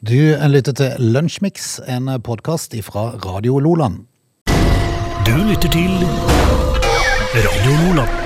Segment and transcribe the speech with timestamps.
[0.00, 0.16] Du
[0.48, 4.06] lytter til Lunsjmix, en podkast fra Radio Loland.
[5.26, 5.92] Du lytter til
[7.36, 8.16] Radio Loland.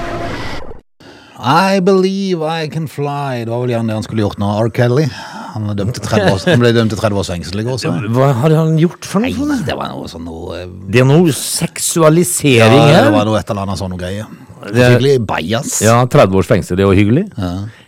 [1.45, 3.42] I believe I can fly.
[3.45, 4.52] Det var vel gjerne det han skulle gjort nå.
[4.64, 4.71] R.
[4.76, 5.08] Kelly.
[5.54, 7.77] Han, er dømt til 30 han ble dømt til 30 års fengsel i går.
[7.82, 7.91] Så.
[8.14, 9.50] Hva har han gjort for noe?
[9.50, 12.96] Nei, det var noe sånn noe eh, Det er noe seksualisering her.
[12.96, 14.30] ja, Det var noe et eller annet sånn noe greier.
[14.64, 15.77] Det- Skikkelig bajas.
[15.84, 17.27] Ja, 30 års fengsel, det er jo hyggelig.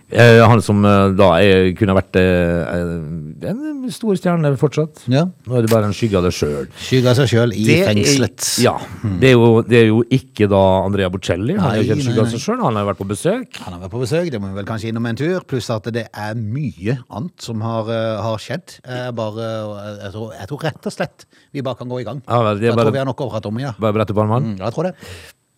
[0.06, 5.02] Eh, han som eh, da er, kunne vært eh, en stor stjerne fortsatt.
[5.10, 5.24] Ja.
[5.26, 6.68] Nå er det bare en skygge av det sjøl.
[6.70, 8.46] av seg sjøl i fengselet.
[8.62, 8.76] Ja.
[9.02, 11.56] Det er, jo, det er jo ikke da Andrea Bocelli.
[11.58, 12.62] Han er jo ikke en skygge av seg sjøl.
[12.62, 13.60] Han har jo vært på besøk.
[13.64, 15.46] Han har vært på besøk, det må vi vel kanskje innom en tur.
[15.50, 18.78] Pluss at det er mye annet som har, eh, har skjedd.
[18.86, 22.06] Jeg bare, eh, jeg, tror, jeg tror rett og slett vi bare kan gå i
[22.06, 22.22] gang.
[22.28, 23.74] Ja, vel, det er jeg tror vi har nok å prate om dag.
[23.82, 24.54] Bare brette opp armene.
[24.54, 24.94] Mm, jeg tror det.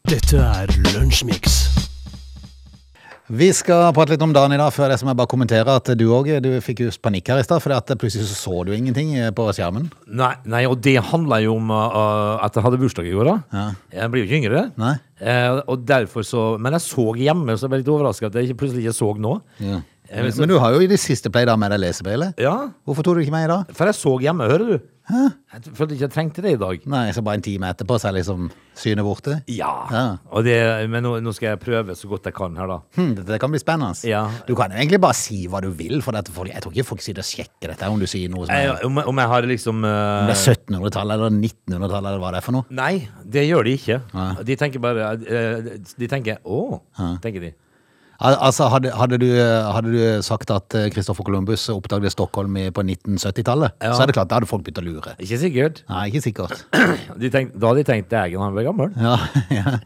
[0.09, 1.78] Dette er Lunsjmix.
[3.29, 5.91] Vi skal prate litt om dagen i dag, før det som jeg bare kommenterer at
[6.01, 6.31] du òg
[6.65, 9.91] fikk just panikk her i stad, for plutselig så, så du ingenting eh, på skjermen.
[10.09, 13.29] Nei, nei, og det handler jo om uh, at jeg hadde bursdag i går.
[13.29, 13.37] da.
[13.53, 13.67] Ja.
[14.01, 14.63] Jeg blir jo ikke yngre.
[14.81, 14.95] Nei.
[15.21, 18.49] Uh, og derfor så, Men jeg så hjemme, så jeg ble litt overraska at jeg
[18.49, 19.35] ikke, plutselig ikke så nå.
[19.61, 19.83] Ja.
[20.09, 22.33] Men Men du har jo i det siste pleid å ha med deg lesebriller.
[22.41, 23.75] Ja, Hvorfor tok du ikke med i dag?
[23.77, 24.87] for jeg så hjemme, hører du.
[25.09, 26.83] Jeg følte ikke jeg trengte det i dag.
[26.93, 29.39] Nei, så bare en time etterpå så er liksom synet borte.
[29.51, 30.03] Ja, Ja.
[30.45, 30.57] Det,
[30.93, 32.77] Men nå, nå skal jeg prøve så godt jeg kan her, da.
[32.99, 33.97] Hmm, det, det kan bli spennende.
[34.07, 34.27] Ja.
[34.47, 36.85] Du kan jo egentlig bare si hva du vil, for dette, folk- jeg tror ikke
[36.91, 39.29] folk sitter og sjekker dette om du sier noe som er, Jeg, om, om jeg
[39.33, 39.93] har liksom uh...
[40.23, 42.69] om det er 1700-tallet eller 1900-tallet eller hva det er for noe.
[42.71, 44.01] Nei, det gjør de ikke.
[44.15, 44.29] Ja.
[44.45, 46.81] De tenker bare eh, De tenker 'å',
[47.25, 47.53] tenker de.
[48.19, 53.77] Al altså, hadde, hadde, du, hadde du sagt at Kristoffer Columbus oppdaget Stockholm på 1970-tallet,
[53.79, 53.93] Ja.
[53.95, 55.13] så er det klart, da hadde folk begynt å lure.
[55.23, 55.85] Ikke sikkert.
[55.87, 56.65] Nei, ikke sikkert.
[57.23, 58.91] De tenk, da hadde de tenkt 'dægen, han ble gammel'.
[58.99, 59.15] Ja,
[59.59, 59.77] ja.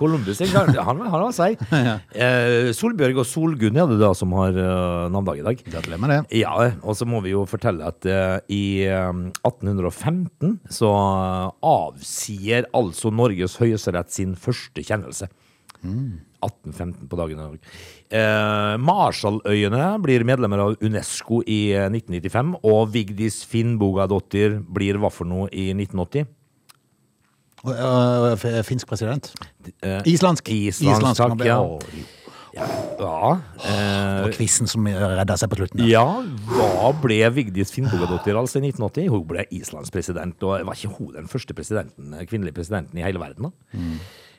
[0.00, 0.80] Columbus er gammel.
[0.82, 1.62] Han, var seg.
[2.18, 5.60] Eh, Solbjørg og Solgunn er det da som har eh, navnedag i dag.
[5.68, 6.18] Gratulerer med det.
[6.40, 10.90] Ja, og så må vi jo fortelle at uh, i eh, 1815 så
[11.64, 15.30] avsier altså Norges høyesterett sin første kjennelse.
[16.44, 17.70] 1815 på dagen i dag.
[18.14, 25.28] Eh, Marshalløyene blir medlemmer av UNESCO i eh, 1995, og Vigdis Finnbogadottir blir hva for
[25.28, 26.28] noe i 1980?
[27.66, 29.32] Og, øh, finsk president.
[29.82, 30.48] Eh, Islandsk.
[30.48, 31.58] Islandsk, takk, ja.
[32.58, 32.66] Ja.
[32.98, 35.82] det Og quizen som redda seg på slutten.
[35.86, 36.04] Ja,
[36.50, 39.10] hva ble Vigdis Finnbogadottir altså i 1980?
[39.12, 43.22] Hun ble Islands president, og var ikke hun den første presidenten, kvinnelige presidenten i hele
[43.22, 43.50] verden?
[43.50, 43.78] da?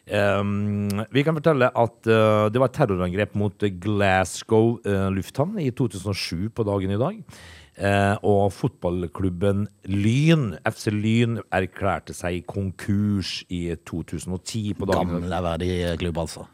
[0.09, 5.69] Um, vi kan fortelle at uh, det var et terrorangrep mot Glasgow uh, lufthavn i
[5.75, 7.21] 2007 på dagen i dag.
[7.79, 15.29] Uh, og fotballklubben Lyn, FC Lyn, erklærte seg konkurs i 2010 på dagen.
[15.29, 15.99] dag.
[16.01, 16.47] Klubb, altså.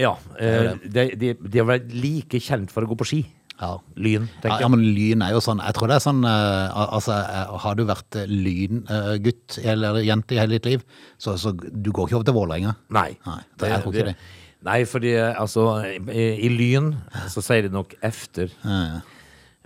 [0.00, 3.20] Ja, de, de, de var like kjent for å gå på ski.
[3.60, 3.78] Ja.
[3.96, 4.60] Lyn, tenker jeg.
[4.64, 7.76] ja, men Lyn er jo sånn Jeg tror det er sånn eh, Altså, eh, har
[7.78, 10.82] du vært eh, lyngutt eller jente i hele ditt liv,
[11.22, 12.74] så, så du går ikke over til Vålerenga.
[12.90, 13.12] Nei.
[13.26, 14.16] Nei, det- jeg tror ikke det.
[14.64, 16.94] Nei, fordi altså i, I Lyn
[17.28, 18.48] så sier de nok efter.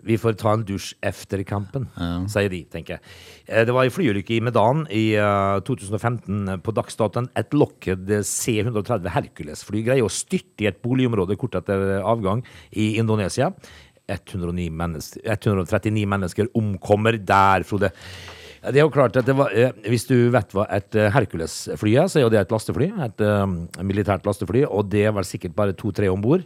[0.09, 1.85] Vi får ta en dusj efter kampen,
[2.33, 3.03] sier de, tenker jeg.
[3.47, 7.29] Eh, Det var en flyulykke i Medan i eh, 2015 på dagsdatoen.
[7.37, 12.41] Et Lockheed C-130 Hercules-fly greier å styrte i et boligområde kort etter avgang
[12.73, 13.53] i Indonesia.
[14.09, 17.93] 109 mennesker, 139 mennesker omkommer der, Frode.
[18.59, 21.95] Det er jo klart at det var, eh, Hvis du vet hva et eh, Hercules-fly
[21.95, 22.89] er, så er jo det et lastefly.
[23.05, 24.65] Et eh, militært lastefly.
[24.67, 26.43] Og det var sikkert bare to-tre om bord.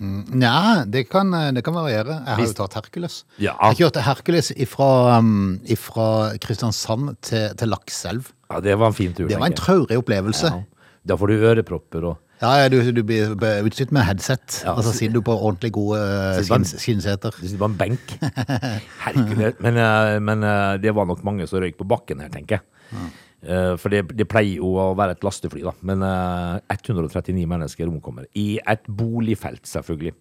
[0.00, 2.14] Nja, det kan, eh, det kan variere.
[2.24, 3.18] Jeg har jo tatt Hercules.
[3.38, 3.52] Ja.
[3.68, 5.60] Jeg kjørte Hercules ifra, um,
[6.40, 8.32] Kristiansand til, til Lakselv.
[8.50, 9.28] Ja, Det var en fin tur.
[9.28, 10.46] Det var en traurig opplevelse.
[10.48, 10.62] Ja.
[11.06, 13.34] Da får du ørepropper og Ja, ja, du, du blir
[13.66, 17.30] utstyrt med headset, Ja, og så så- sitter du på ordentlig gode eh, skinnseter.
[17.36, 18.14] Du sitter på en benk.
[19.04, 19.54] Hercules.
[19.60, 20.40] Men, eh, men
[20.80, 22.62] det var nok mange som røyk på bakken her, tenker jeg.
[22.96, 23.10] Eh,
[23.42, 25.72] For det, det pleier jo å være et lastefly, da.
[25.86, 28.26] Men eh, 139 mennesker omkommer.
[28.36, 30.12] I et boligfelt, selvfølgelig.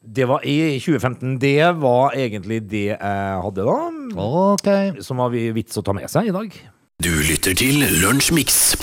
[0.00, 1.34] Det var i 2015.
[1.42, 3.78] Det var egentlig det jeg hadde, da.
[4.24, 4.70] Ok.
[5.04, 6.56] Som var vi- vits å ta med seg i dag.
[7.00, 8.76] Du lytter til Lunsjmix.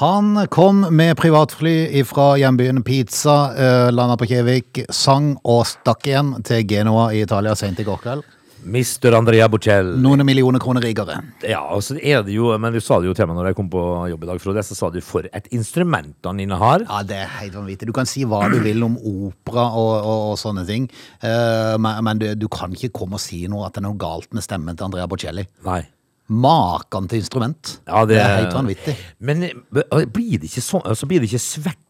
[0.00, 6.32] Han kom med privatfly fra hjembyen Pizza, uh, landa på Kjevik, sang og stakk igjen
[6.42, 8.24] til Genoa i Italia sent i går kveld.
[8.64, 9.14] Mr.
[9.16, 9.96] Andrea Bocelli.
[10.02, 11.18] Noen millioner kroner rikere.
[11.46, 13.58] Ja, og så er det jo, men du sa det jo til meg når jeg
[13.58, 16.86] kom på jobb i dag, Frode, så sa du for et instrument han innehar.
[16.88, 17.88] Ja, det er helt vanvittig.
[17.90, 20.88] Du kan si hva du vil om opera og, og, og sånne ting,
[21.24, 24.00] uh, men, men du, du kan ikke komme og si noe at det er noe
[24.00, 25.46] galt med stemmen til Andrea Bocelli.
[25.66, 25.82] Nei.
[26.32, 27.78] Maken til instrument.
[27.84, 28.94] Ja, det er helt vanvittig.
[29.20, 31.80] Men eh, blir det ikke sånn, så blir det ikke svekk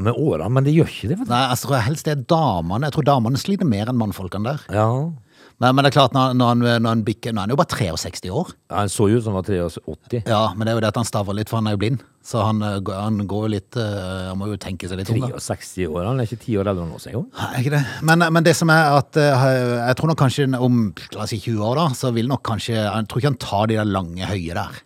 [0.00, 1.18] med årene, men det gjør ikke det.
[1.28, 2.88] Nei, jeg tror helst det er damene.
[2.88, 4.62] Jeg tror damene sliter mer enn mannfolkene der.
[4.72, 4.88] Ja.
[5.62, 7.58] Men, men det er klart, når, når, han, når han bikker Nå er han jo
[7.60, 8.50] bare 63 år.
[8.74, 10.24] Han så jo ut som han var 83.
[10.26, 12.02] Ja, men det er jo det at han staver litt, for han er jo blind.
[12.24, 15.20] Så han, eh, han går jo litt eh, Han må jo tenke seg litt om.
[15.36, 17.26] 63 år, han er ikke 10 år eldre enn oss engang.
[17.60, 17.82] Ikke det?
[18.08, 19.48] Men, men det som er at eh,
[19.90, 22.78] Jeg tror nok kanskje om la oss si 20 år, da, så vil nok kanskje
[22.78, 24.80] Jeg tror ikke han tar de der lange, høye der.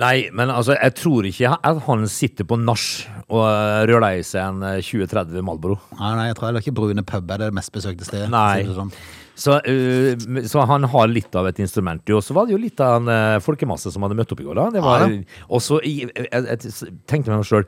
[0.00, 2.84] Nei, men altså, jeg tror ikke at han sitter på nach
[3.30, 5.76] og eh, rører i seg en eh, 2030 Marlboro.
[5.98, 8.30] Nei, nei, jeg tror heller ikke Brune pub er det mest besøkte stedet.
[8.32, 8.64] Nei.
[8.76, 8.92] sånn.
[9.40, 12.02] Så, uh, så han har litt av et instrument.
[12.12, 14.48] Og så var det jo litt av en uh, folkemasse som hadde møtt opp i
[14.48, 14.58] går.
[14.58, 14.66] da.
[14.74, 17.64] Det var, Ja, og så jeg, jeg, jeg tenkte meg sjøl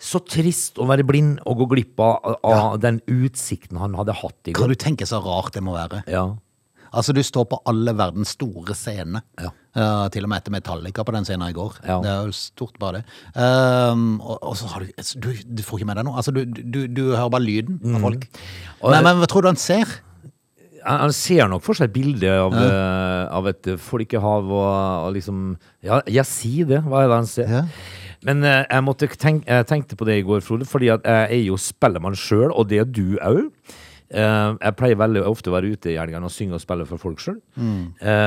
[0.00, 4.48] Så trist å være blind og gå glipp av, av den utsikten han hadde hatt
[4.48, 4.62] i går.
[4.62, 6.04] Kan du tenke så rart det må være?
[6.08, 6.30] Ja.
[6.90, 9.22] Altså, du står på alle verdens store scener.
[9.40, 9.50] Ja.
[9.70, 11.76] Uh, til og med etter Metallica på den scenen i går.
[11.86, 12.00] Ja.
[12.02, 13.02] Det er jo stort, bare det.
[13.38, 14.90] Um, og, og så har du,
[15.22, 15.28] du
[15.60, 16.18] Du får ikke med deg noe.
[16.18, 18.26] Altså, du, du, du hører bare lyden av folk.
[18.26, 18.80] Mm.
[18.80, 19.94] Og- Nei, men hva tror du han ser?
[20.80, 24.70] Han, han ser nok for seg et bilde av, eh, av et folkehav og,
[25.06, 25.42] og liksom
[25.84, 26.80] Ja, jeg sier det.
[26.88, 27.52] Hva er det han ser?
[27.60, 27.64] Ja.
[28.26, 31.44] Men uh, jeg, tenk, jeg tenkte på det i går, Frode, fordi at jeg er
[31.46, 33.46] jo spellemann sjøl, og det er du òg.
[34.10, 37.20] Jeg pleier veldig ofte å være ute i helgene og synge og spille for folk
[37.22, 37.38] sjøl.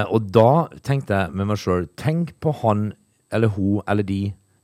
[0.08, 2.94] og da tenkte jeg med meg sjøl Tenk på han
[3.34, 4.22] eller hun eller de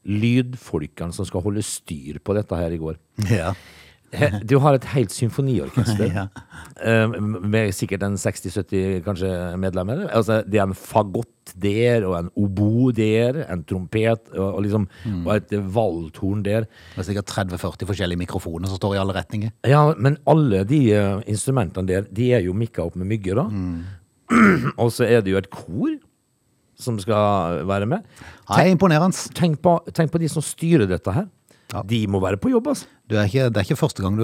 [0.09, 2.97] lydfolkene som skal holde styr på dette her i går.
[3.29, 3.53] Ja.
[4.49, 6.23] Du har et helt symfoniorkester Ja.
[6.81, 9.29] eh, med sikkert en 60-70 kanskje
[9.61, 10.05] medlemmer.
[10.09, 14.85] Altså, det er en fagott der, og en obo der, en trompet, og, og liksom,
[15.25, 16.67] og et valthorn der.
[16.95, 19.53] Det er sikkert 30-40 forskjellige mikrofoner som står i alle retninger.
[19.67, 23.47] Ja, men alle de uh, instrumentene der, de er jo mikka opp med mygger, da.
[24.83, 25.95] og så er det jo et kor
[26.79, 28.05] som skal være med.
[28.53, 29.17] Nei, imponerende.
[29.35, 31.25] Tenk på, tenk på de som styrer dette her.
[31.89, 32.87] De må være på jobb, altså.
[33.09, 34.23] Du er ikke, det er ikke første gang du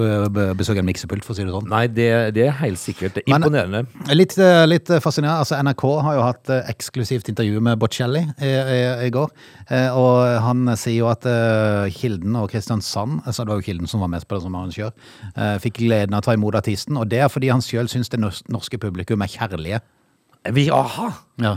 [0.58, 1.66] besøker en miksepult, for å si det sånn.
[1.70, 2.06] Nei, det,
[2.36, 3.80] det er helt sikkert Det er imponerende.
[4.14, 5.42] Litt, eh, litt fascinerende.
[5.42, 9.34] Altså, NRK har jo hatt eh, eksklusivt intervju med Bocelli i, i, i går.
[9.66, 13.90] Eh, og han sier jo at eh, Kilden og Kristiansand, altså det var jo Kilden
[13.90, 14.94] som var mest på det som arrangør,
[15.34, 16.98] eh, fikk gleden av å ta imot artisten.
[17.02, 19.82] Og det er fordi han sjøl syns det norske publikum er kjærlige.
[20.54, 21.10] Vi, aha!
[21.42, 21.56] Ja.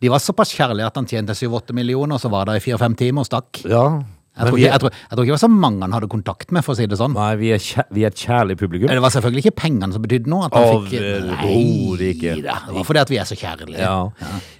[0.00, 2.96] De var såpass kjærlige at han tjente 7-8 millioner, og så var det i 4-5
[3.04, 3.64] timer og stakk.
[3.68, 3.86] Ja.
[4.34, 6.50] Jeg tror, ikke, jeg, tror, jeg tror ikke det var så mange han hadde kontakt
[6.50, 7.12] med, for å si det sånn.
[7.14, 8.88] Nei, vi er, kjær, vi er et kjærlig publikum.
[8.90, 10.48] Det var selvfølgelig ikke pengene som betydde noe.
[10.48, 11.04] At han fikk,
[11.44, 12.32] Overhodet ikke.
[12.42, 13.78] da, det var fordi at vi er så kjærlige.
[13.78, 14.00] Ja.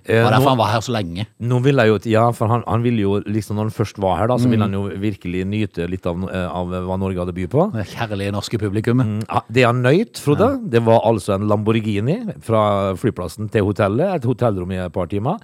[0.05, 1.27] Det Eh, var derfor nå, han var her så lenge.
[1.41, 4.19] nå vil jeg jo Ja, for han, han ville jo liksom Når han først var
[4.19, 4.51] her, da, så Mm.
[4.51, 7.73] ville han jo virkelig nyte litt av, eh, av hva Norge hadde by på.
[7.73, 9.07] Det kjærlige norske publikummet.
[9.07, 14.15] Mm, Det han nøyt, Frode, det var altså en Lamborghini fra flyplassen til hotellet.
[14.17, 15.39] Et hotellrom i et par timer.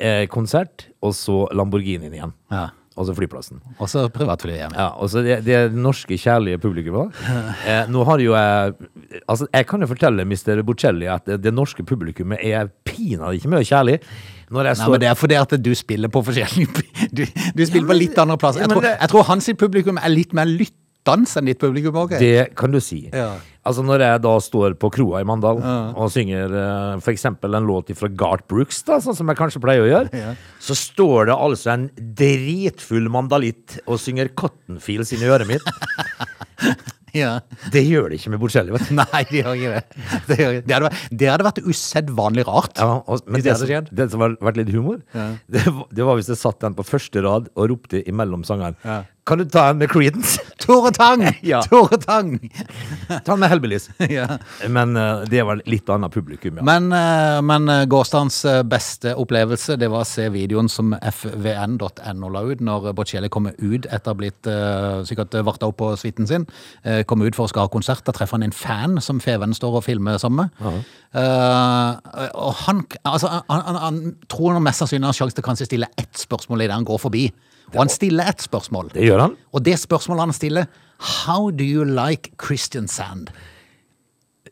[0.00, 2.32] Eh, konsert, og så Lamborghinien igjen.
[2.50, 2.70] Ja.
[3.00, 3.62] Og så flyplassen.
[3.80, 4.74] Og så privatfly igjen.
[4.76, 7.16] Ja, og så det, det norske kjærlige publikummet.
[7.70, 8.72] Eh, nå har jo jeg
[9.28, 10.60] Altså, jeg kan jo fortelle Mr.
[10.66, 13.98] Bocelli at det, det norske publikummet er pinadø ikke mye kjærlig.
[14.50, 16.84] Når jeg Nei, står men Det er fordi at du spiller på forskjellige
[17.16, 17.22] Du,
[17.54, 18.64] du spiller på litt andre plasser.
[18.64, 20.50] Jeg ja, tror, det- jeg tror hans publikum er litt mer
[21.00, 21.96] lyttende enn ditt publikum.
[21.96, 22.10] ok?
[22.18, 23.08] Det kan du si.
[23.12, 23.38] Ja.
[23.64, 27.24] Altså Når jeg da står på kroa i Mandal og synger uh, f.eks.
[27.26, 30.34] en låt fra Gart Brooks, da, sånn som jeg kanskje pleier å gjøre, Ja.
[30.60, 35.62] så står det altså en dritfull mandalitt og synger Cottonfields inn i øret mitt.
[37.10, 37.40] Ja.
[37.74, 38.94] Det gjør det ikke med Bocelli, vet du.
[39.00, 39.80] Nei, de gjør ikke det.
[40.28, 42.76] Det, ikke- det, hadde, vært- det hadde vært usedvanlig rart.
[42.78, 45.00] Ja, og, men det det, som, det som har vært litt humor,
[45.50, 48.78] det, var- det var hvis jeg satt den på første rad og ropte imellom sangeren.
[49.30, 50.40] Kan du ta en med Creedence?
[50.64, 51.22] Tore Tang!
[51.46, 51.60] Ja.
[51.62, 52.32] Tore Tang!
[53.24, 53.86] ta en med Hellbillies.
[54.10, 54.26] Ja.
[54.68, 56.64] Men eh, det var litt annet publikum, ja.
[56.66, 62.30] Men, eh, men eh, gårsdagens eh, beste opplevelse Det var å se videoen som fvn.no
[62.34, 65.92] la ut når Bocelli kommer ut etter å ha blitt eh, sikkert varta opp på
[66.00, 66.46] suiten sin.
[66.82, 68.02] eh, Kommer ut for å skal ha konsert.
[68.06, 70.82] Da treffer han en fan som Feven står og filmer sammen med.
[71.14, 75.48] Eh, og han, altså, han, han, han tror han mest sannsynlig har sjanse til å
[75.52, 77.28] kanskje stille ett spørsmål idet han går forbi.
[77.74, 78.90] Og han stiller ett spørsmål.
[78.94, 79.36] Det gjør han.
[79.54, 80.66] Og det spørsmålet han stiller
[81.24, 83.30] How do you like Christian Sand?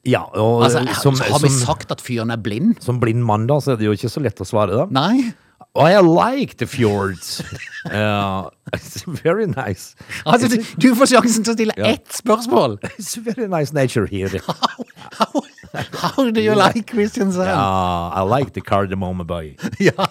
[0.06, 2.78] Ja, og Altså, som, har vi som, sagt at fyren er blind?
[2.80, 4.86] som blind mann, da, så er det jo ikke så lett å svare, da.
[4.94, 5.32] Nei.
[5.78, 7.42] I like the fjords.
[7.92, 9.94] uh, it's very nice.
[10.26, 11.92] Altså, du, du får sjansen til å stille Ja.
[11.92, 12.78] ett spørsmål.
[12.96, 14.40] It's very nice nature here.
[15.18, 17.48] How, how, how do you like Christian Sand?
[17.48, 19.56] Ja, I like the cardamom boy.
[19.80, 20.08] Ja.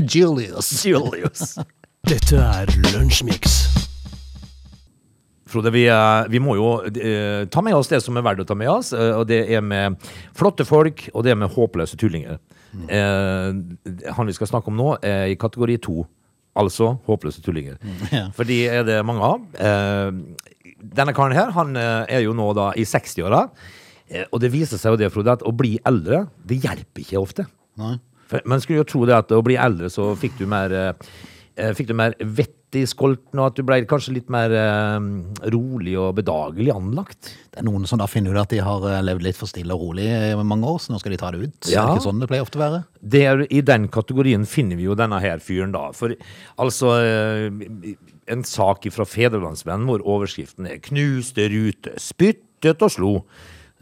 [0.00, 0.84] Julius.
[0.84, 1.58] Julius.
[2.08, 3.54] Dette er Lunsjmix.
[5.48, 8.46] Frode, vi, eh, vi må jo eh, ta med oss det som er verdt å
[8.48, 9.96] ta med oss, eh, og det er med
[10.36, 12.38] flotte folk, og det er med håpløse tullinger.
[12.88, 13.60] Eh,
[14.16, 16.06] han vi skal snakke om nå, er i kategori to.
[16.58, 17.76] Altså håpløse tullinger.
[18.16, 18.26] ja.
[18.36, 19.44] For de er det mange av.
[19.60, 23.46] Eh, denne karen her, han eh, er jo nå da i 60-åra.
[24.08, 27.20] Eh, og det viser seg jo det, Frode, at å bli eldre, det hjelper ikke
[27.20, 27.48] ofte.
[27.80, 27.98] Nei.
[28.28, 31.10] For man skulle jo tro det at å bli eldre, så fikk du mer eh,
[31.58, 35.06] Fikk du mer vett i skolten, og at du ble kanskje litt mer eh,
[35.54, 37.30] rolig og bedagelig anlagt.
[37.48, 39.72] Det er noen som da finner ut at de har eh, levd litt for stille
[39.72, 41.56] og rolig i mange år, så nå skal de ta det ut.
[41.64, 41.70] Ja.
[41.70, 42.82] Det er ikke sånn det pleier ofte å være.
[43.00, 45.88] Det er, I den kategorien finner vi jo denne her fyren, da.
[45.96, 46.16] For
[46.60, 47.94] altså eh,
[48.28, 53.14] En sak fra Fedrelandsvennen hvor overskriften er 'Knuste rute, spyttet og slo'.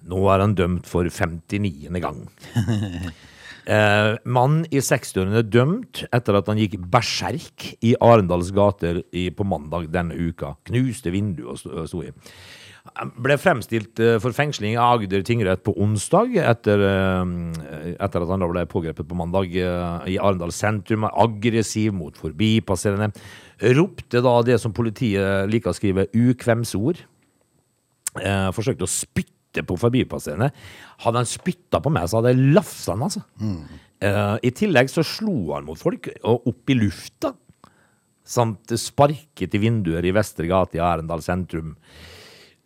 [0.06, 1.90] Nå er han dømt for 59.
[1.98, 2.28] gang.
[3.66, 9.26] Eh, mann i 60-årene er dømt etter at han gikk berserk i Arendals gater i,
[9.34, 10.54] på mandag denne uka.
[10.68, 12.12] Knuste vinduet og sto i.
[13.18, 18.44] Ble fremstilt eh, for fengsling i Agder tingrett på onsdag, etter, eh, etter at han
[18.44, 21.08] da ble pågrepet på mandag eh, i Arendal sentrum.
[21.10, 23.10] Aggressiv mot forbipasserende.
[23.74, 27.02] Ropte da det som politiet liker å skrive ukvemsord.
[28.22, 30.50] Eh, forsøkte å spytte på forbipasserende.
[31.06, 33.22] Hadde han spytta på meg, så hadde jeg lafsa han, altså.
[34.04, 37.32] Eh, I tillegg så slo han mot folk, og opp i lufta.
[38.26, 41.76] Samt sparket i vinduer i Vestre gate i Arendal sentrum.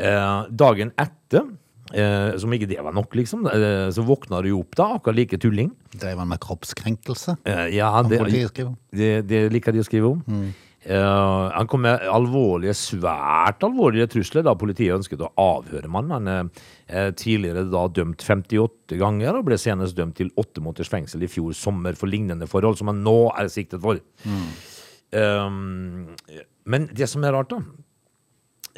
[0.00, 1.44] Uh, dagen etter,
[1.92, 5.18] eh, som ikke det var nok, liksom, eh, så våkna du jo opp da, akkurat
[5.18, 5.70] like tulling.
[5.92, 7.36] Drev han med kroppskrenkelse?
[7.44, 8.20] Eh, ja, det,
[8.90, 10.24] det, det liker de å skrive om.
[10.80, 16.14] Eh, han kom med alvorlige, svært alvorlige trusler da politiet ønsket å avhøre mannen.
[16.16, 20.88] Han er uh, tidligere da dømt 58 ganger og ble senest dømt til åtte måneders
[20.92, 24.00] fengsel i fjor sommer for lignende forhold, som han nå er siktet for.
[25.10, 25.50] Eh,
[26.70, 27.58] men det som er rart, da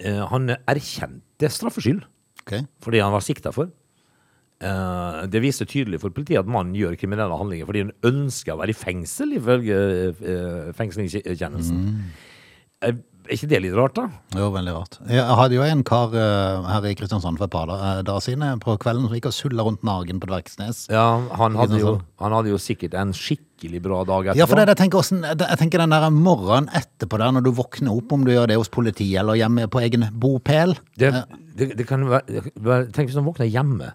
[0.01, 2.07] eh, Han erkjente straffskyld
[2.43, 2.65] okay.
[2.81, 3.71] for det han var sikta for.
[4.63, 8.61] Eh, det viser tydelig for politiet at mannen gjør kriminelle handlinger fordi han ønsker å
[8.61, 9.79] være i fengsel, ifølge
[10.23, 11.81] uh, fengslingskjennelsen.
[12.83, 14.05] Eh, er ikke det litt rart, da?
[14.35, 14.97] Jo, veldig rart.
[15.07, 18.43] Jeg hadde jo en kar eh, her i Kristiansand for et par eh, dager siden
[18.47, 20.85] eh, på kvelden som gikk og sulla rundt nagen på Dvergsnes.
[20.93, 21.07] Ja,
[21.39, 24.43] han hadde, jo, han hadde jo sikkert en skikkelig bra dag etterpå.
[24.43, 27.53] Ja, for det, jeg, tenker, også, jeg tenker den der morgenen etterpå der, når du
[27.63, 30.75] våkner opp, om du gjør det hos politiet eller hjemme på egen bopel.
[30.99, 31.15] det,
[31.55, 32.43] det, det kan være,
[32.91, 33.95] Tenk hvis han våkner hjemme.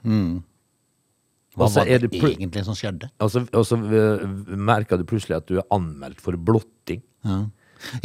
[1.58, 3.10] Hva var det det egentlig som skjedde?
[3.24, 7.02] Og så, og så eh, merker du plutselig at du er anmeldt for blotting.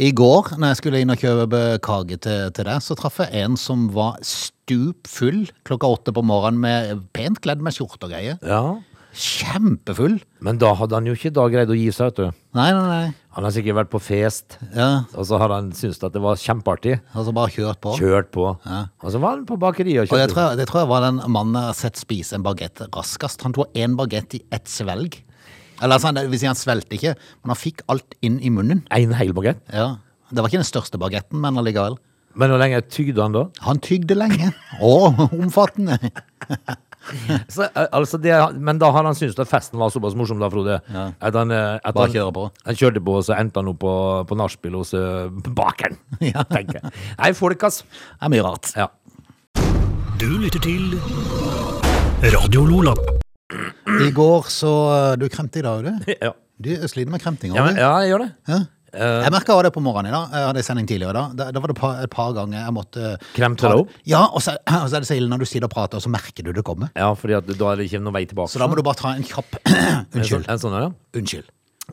[0.01, 3.45] I går, når jeg skulle inn og kjøpe kake til, til deg, så traff jeg
[3.45, 8.13] en som var stup full klokka åtte på morgenen med pent kledd med skjorte og
[8.13, 8.37] greier.
[8.45, 8.77] Ja.
[9.13, 10.15] Kjempefull.
[10.43, 12.39] Men da hadde han jo ikke da greid å gi seg, vet du.
[12.57, 13.13] Nei, nei, nei.
[13.37, 16.37] Han har sikkert vært på fest, Ja, og så har han syntes at det var
[16.37, 16.99] kjempeartig.
[17.13, 17.95] altså bare kjørt på.
[17.97, 18.45] Kjørt på.
[18.65, 18.79] Ja.
[19.01, 20.35] Og så var han på bakeriet og Og jeg kjøpte.
[20.37, 23.41] tror, det tror jeg var den mannen jeg har sett spise en bagett raskest.
[23.47, 25.17] Han tok én bagett i ett svelg.
[25.81, 28.83] Eller altså, det vil si han svelgte ikke, men han fikk alt inn i munnen.
[28.93, 29.59] En hel bagett.
[29.73, 29.95] Ja.
[30.29, 31.97] Det var ikke den største bagetten, men allikevel.
[32.35, 33.43] Men hvor lenge tygde han da?
[33.65, 34.53] Han tygde lenge.
[34.81, 34.93] Å,
[35.37, 35.97] omfattende.
[37.53, 38.33] Så, eh, altså det,
[38.63, 40.79] men da har han syntes at festen var såpass morsom, da, Frode.
[40.93, 42.45] At han, eh, at Bare kjøre på.
[42.67, 43.95] Han kjørte på, og så endte han opp på,
[44.29, 45.99] på nachspiel hos uh, bakeren.
[46.33, 46.45] Ja.
[46.47, 46.93] tenker jeg.
[47.19, 47.87] Nei, folk, altså.
[47.89, 48.71] Det er mye rart.
[48.79, 48.87] Ja.
[50.21, 50.95] Du lytter til
[52.33, 52.93] Radio Lola.
[54.03, 54.71] I går så
[55.19, 56.13] Du kremte i dag, du.
[56.29, 56.31] ja.
[56.63, 57.55] Du sliter med kremting.
[57.57, 58.31] Ja, men, ja, jeg gjør det.
[58.47, 58.61] Ja.
[58.93, 60.33] Jeg merka det på morgenen i dag.
[60.37, 61.31] Jeg hadde sending tidligere i dag.
[61.39, 63.95] Da, da var det par, et par ganger jeg måtte Kremte deg opp?
[64.05, 66.05] Ja, og så, og så er det så ille når du sitter og prater, og
[66.05, 66.91] så merker du det kommer.
[66.99, 68.53] Ja, fordi at da er det ikke noen vei tilbake.
[68.53, 69.57] Så da må du bare ta en kjapp
[70.15, 70.45] Unnskyld.
[70.45, 70.91] sånn- En sånn, ja.
[71.19, 71.49] Unnskyld.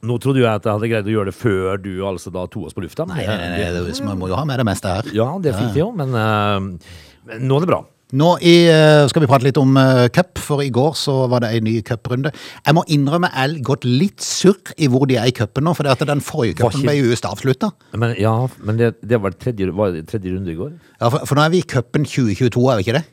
[0.06, 2.68] Nå trodde jeg at jeg hadde greid å gjøre det før du altså da tok
[2.68, 3.08] oss på lufta.
[3.10, 5.08] Nei, nei, nei, nei, det, man må jo ha med det meste her.
[5.16, 7.80] Ja, det fikk vi jo, men, uh, nå er det bra.
[8.16, 11.44] Nå i, eh, skal vi prate litt om eh, cup, for i går så var
[11.44, 12.32] det en ny cuprunde.
[12.66, 15.74] Jeg må innrømme jeg har gått litt surr i hvor de er i cupen nå,
[15.76, 17.70] for det at den forrige cupen ble just avslutta.
[17.94, 18.34] Men, ja,
[18.66, 20.74] men det, det var, tredje, var det tredje runde i går.
[20.98, 23.06] Ja, for, for nå er vi i cupen 2022, er vi ikke det?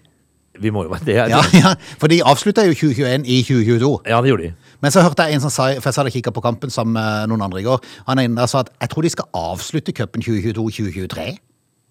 [0.57, 1.17] Vi må jo være det.
[1.29, 3.91] Ja, ja, for de avslutta jo 2021 i 2022.
[4.09, 4.53] ja, det gjorde de.
[4.81, 7.29] Men så hørte jeg en som sa, for jeg hadde kikka på kampen sammen med
[7.31, 10.25] noen andre i går, han ene der sa at jeg tror de skal avslutte cupen
[10.25, 11.27] 2022-2023.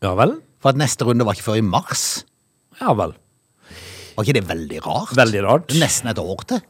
[0.04, 0.40] Ja vel?
[0.62, 2.24] For at neste runde var ikke før i mars.
[2.80, 3.14] Ja vel.
[4.16, 5.12] Var ikke det veldig rart?
[5.18, 5.76] Veldig rart.
[5.80, 6.64] Nesten et år til.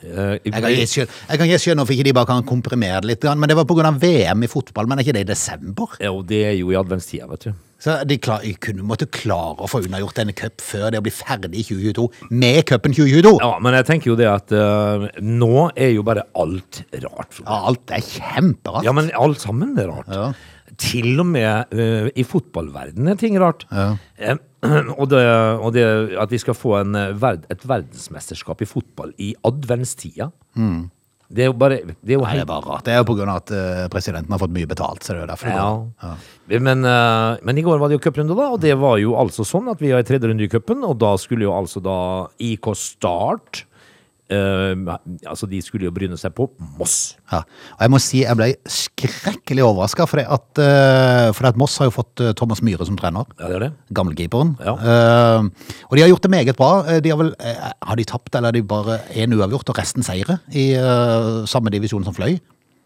[0.00, 3.02] Eh, Jeg kan ikke skjønne, jeg kan ikke skjønne hvorfor ikke de bare kan komprimere
[3.04, 3.90] litt, men det var pga.
[4.00, 5.92] VM i fotball, men er ikke det i desember?
[6.00, 7.52] Jo, det er jo i adventstida, vet du.
[7.80, 11.04] Så de klar, de kunne måtte klare å få unnagjort en cup før det å
[11.04, 13.34] bli ferdig i 2022, med cupen 2022.
[13.40, 17.40] Ja, men jeg tenker jo det at uh, nå er jo bare alt rart.
[17.40, 18.84] Ja, alt er kjemperart.
[18.84, 20.12] Ja, men alt sammen er rart.
[20.12, 20.32] Ja.
[20.78, 23.66] Til og med uh, i fotballverdenen er ting rart.
[23.72, 23.94] Ja.
[24.18, 24.38] Eh,
[25.00, 25.24] og det,
[25.58, 25.84] og det
[26.20, 30.30] at vi skal få en, eh, verd, et verdensmesterskap i fotball i adventstida.
[31.30, 32.84] Det er jo bare Det er jo Nei, det helt er bare rart.
[32.84, 33.52] Det er jo på grunn av at
[33.92, 35.84] presidenten har fått mye betalt, så det er jo derfor det går.
[36.02, 36.58] Ja.
[36.66, 36.88] Men,
[37.46, 39.78] men i går var det jo cuprunde, da, og det var jo altså sånn at
[39.80, 41.98] vi var i tredje runde i cupen, og da skulle jo altså da
[42.42, 43.62] IK Start
[44.30, 44.96] eh,
[45.28, 46.46] Altså, de skulle jo bryne seg på
[46.78, 47.16] Moss.
[47.32, 47.40] Ja.
[47.76, 51.90] Og jeg må si jeg ble skrekkelig overraska, for, at, eh, for at Moss har
[51.90, 53.26] jo fått eh, Thomas Myhre som trener.
[53.40, 53.70] Ja, det er det.
[53.96, 54.54] Gamlekeeperen.
[54.64, 54.74] Ja.
[54.78, 55.50] Uh,
[55.90, 56.70] og de har gjort det meget bra.
[56.86, 60.06] Eh, De har, vel, har de tapt, eller har de bare én uavgjort og resten
[60.06, 60.70] seire i
[61.50, 62.38] samme divisjon som Fløy?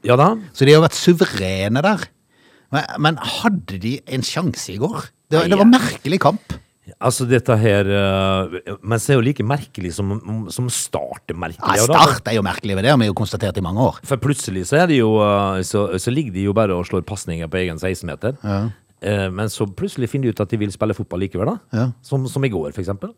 [0.05, 0.33] Ja da.
[0.53, 2.03] Så de har vært suverene der.
[2.75, 5.07] Men, men hadde de en sjanse i går?
[5.31, 6.55] Det, var- det var en merkelig kamp.
[7.01, 10.13] Altså, dette her eh, Men det er jo like merkelig som,
[10.53, 11.81] som Start er merkelig.
[11.81, 11.87] Ja.
[11.89, 14.01] Start er jo merkelig det, har vi jo konstatert i mange år.
[14.05, 17.49] For plutselig så de jo eh, Så, så ligger de jo bare og slår pasninger
[17.49, 18.37] på egen 16-meter.
[18.45, 18.65] Ja.
[19.05, 21.77] Men så plutselig finner de ut at de vil spille fotball likevel, da.
[21.77, 21.83] Ja.
[22.01, 23.11] Som, som i går, eksempel.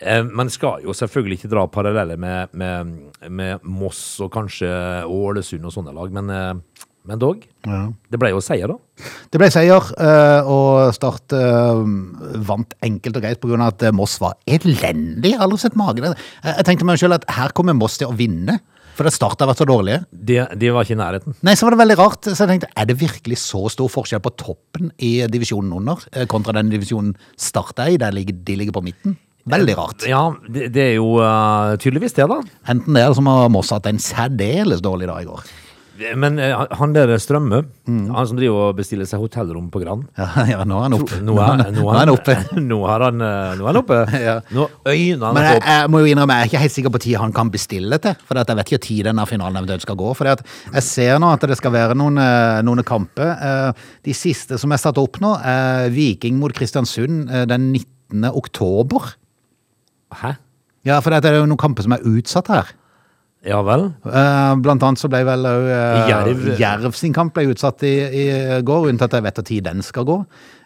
[0.00, 2.94] Eh, Man skal jo selvfølgelig ikke dra paralleller med, med,
[3.28, 4.70] med Moss og kanskje
[5.04, 7.44] Ålesund og sånne lag, men, eh, men dog.
[7.64, 9.06] Det ble jo seier, da.
[9.32, 11.84] Det ble seier, eh, og Start eh,
[12.46, 13.60] vant enkelt og greit pga.
[13.66, 15.32] at eh, Moss var elendig.
[15.32, 16.12] Jeg har aldri sett magen.
[16.44, 18.58] Jeg tenkte meg selv at her kommer Moss til å vinne,
[18.98, 20.02] for det Start har vært så dårlige.
[20.12, 21.38] De, de var ikke i nærheten.
[21.46, 22.28] Nei, så var det veldig rart.
[22.28, 26.58] Så jeg tenkte, er det virkelig så stor forskjell på toppen i divisjonen under, kontra
[26.58, 29.16] den divisjonen Start er i, der ligger, de ligger på midten?
[29.50, 30.04] Veldig rart.
[30.04, 32.42] Ja, det, det er jo uh, tydeligvis det, da.
[32.68, 35.48] Enten det, eller så har Moss hatt en særdeles dårlig dag i går.
[36.16, 40.28] Men eh, han der Strømme, han som driver og bestiller seg hotellrom på Gran Ja,
[40.48, 41.18] ja nå er han oppe.
[41.24, 42.62] Nå er, nå Nå er han.
[42.68, 43.98] Nå er han, eh, nå er han oppe.
[44.30, 44.36] Ja.
[44.54, 47.02] Nå øyner han Men jeg, jeg må jo innrømme, jeg er ikke helt sikker på
[47.04, 48.16] tid han kan bestille til.
[48.28, 50.10] For jeg vet ikke tid denne finalen eventuelt skal gå.
[50.16, 53.32] For jeg ser nå at det skal være noen, eh, noen kamper.
[53.36, 58.28] Eh, De siste som er satt opp nå, er Viking mot Kristiansund eh, den 19.
[58.32, 59.12] oktober.
[60.22, 60.34] Hæ?
[60.88, 62.70] Ja, for det er jo noen kamper som er utsatt her.
[63.46, 63.86] Ja vel?
[64.04, 65.68] Eh, Blant annet så ble vel òg
[66.10, 66.46] Jerv.
[66.60, 68.24] Jerv sin kamp ble utsatt i, i
[68.66, 70.18] går, unntatt at jeg vet når den skal gå.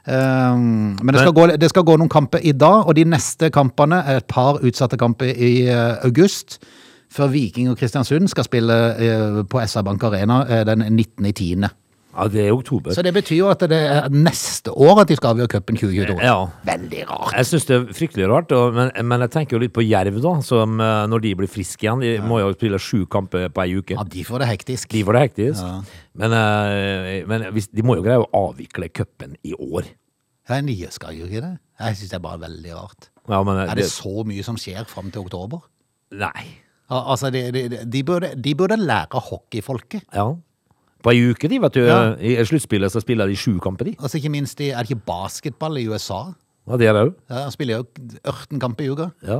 [0.04, 3.48] Um, men det skal, gå, det skal gå noen kamper i dag, og de neste
[3.54, 6.58] kampene er et par utsatte kamper i uh, august.
[7.14, 11.70] Før Viking og Kristiansund skal spille uh, på SR Bank Arena uh, den 19.
[12.14, 12.22] i 10.
[12.22, 12.94] Ja, det er oktober.
[12.94, 16.16] Så det betyr jo at det er neste år at de skal avgjøre cupen 2022.
[16.22, 16.36] Ja.
[16.68, 17.34] Veldig rart.
[17.36, 20.20] Jeg syns det er fryktelig rart, og, men, men jeg tenker jo litt på Jerv,
[20.22, 20.34] da.
[20.46, 23.74] Som eh, når de blir friske igjen, de må jo spille sju kamper på ei
[23.80, 23.98] uke.
[23.98, 24.88] Ja, de får det hektisk.
[24.94, 25.90] De får det hektisk.
[26.14, 29.90] Men, eh, men hvis, de må jo greie å avvikle cupen i år.
[30.48, 31.54] Ja, de skal jo ikke det.
[31.80, 33.08] Jeg syns det er bare veldig rart.
[33.28, 35.62] Ja, men eh, Er det så mye som skjer fram til oktober?
[36.14, 36.44] Nei.
[36.92, 40.04] Al- Altså, de, de, de, burde, de burde lære hockeyfolket.
[40.14, 40.26] Ja.
[41.04, 41.82] På ei uke, de, vet du.
[41.84, 42.14] Ja.
[42.16, 43.96] I sluttspillet så spiller de sju kamper, de.
[44.00, 46.22] Altså, ikke minst de, Er det ikke basketball i USA?
[46.64, 47.10] Ja, de er det òg.
[47.28, 47.84] Ja, han spiller jo
[48.24, 49.10] 18 kamper i uka.
[49.28, 49.36] Ja.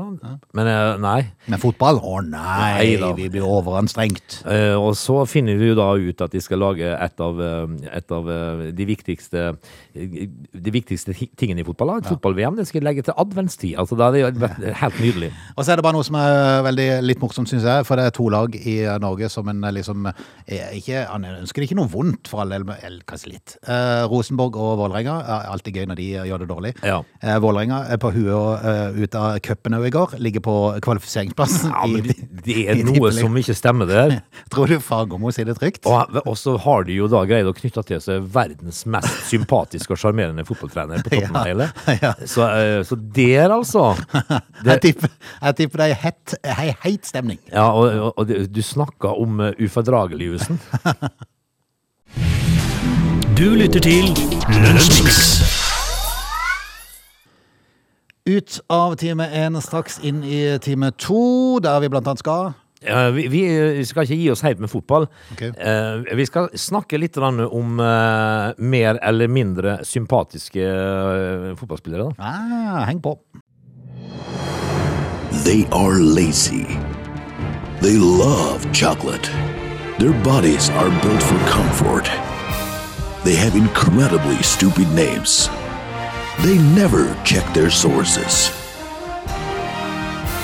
[0.52, 1.20] Men eh, nei.
[1.48, 1.96] Men fotball?
[2.04, 3.12] Å nei, Nei da.
[3.16, 4.42] vi blir overanstrengt.
[4.44, 7.88] Eh, og så finner de jo da ut at de skal lage et av, eh,
[7.96, 9.46] et av eh, de viktigste
[9.94, 11.94] De viktigste ti- tingene i fotball.
[11.94, 11.96] da.
[12.02, 13.74] Et fotball-VM det skal de legge til adventstid.
[13.80, 15.32] Altså, da er det jo vært helt nydelig.
[15.56, 17.86] Og så er det bare noe som er veldig litt morsomt, syns jeg.
[17.88, 21.78] For det er to lag i Norge som en liksom er ikke, Han ønsker ikke
[21.80, 23.56] noe vondt, for all del, men eller kanskje litt.
[23.64, 26.74] Eh, Rosenborg og Vålerenga er alltid gøy når de gjør det dårlig.
[26.84, 27.00] Ja.
[27.24, 30.16] Eh, Vålerenga er på huet og uh, ut av cupen òg i går.
[30.20, 31.72] Ligger på kvalifiseringsplassen.
[31.72, 34.18] Ja, men det, det er i noe som ikke stemmer der.
[34.52, 35.88] Tror du Fagermo sier det trygt?
[35.88, 39.96] Og, og så har de jo da greid å knytte til seg verdens mest sympatiske
[39.96, 41.70] og sjarmerende fotballtrener på toppen av hele.
[42.04, 42.12] ja.
[42.28, 43.86] Så, uh, så der, altså.
[44.66, 47.40] Jeg tipper, jeg tipper det er het, hei, heit stemning.
[47.48, 50.60] Ja, og, og, og du snakka om uh, ufordrageligjusen.
[53.34, 54.12] Du lytter til
[54.60, 55.53] Lunsjmix.
[58.24, 63.10] Ut av time én, straks inn i time to, der vi blant annet skal Ja,
[63.12, 65.04] vi, vi skal ikke gi oss helt med fotball.
[65.34, 65.50] Okay.
[65.56, 72.14] Uh, vi skal snakke litt om uh, mer eller mindre sympatiske uh, fotballspillere.
[72.16, 72.24] Da.
[72.24, 73.12] ah, Heng på.
[75.44, 76.64] They are lazy.
[77.82, 79.28] They love chocolate.
[79.98, 82.08] Their bodies are built for comfort.
[83.24, 85.50] They have incredibly stupid names.
[86.42, 88.50] They never check their sources.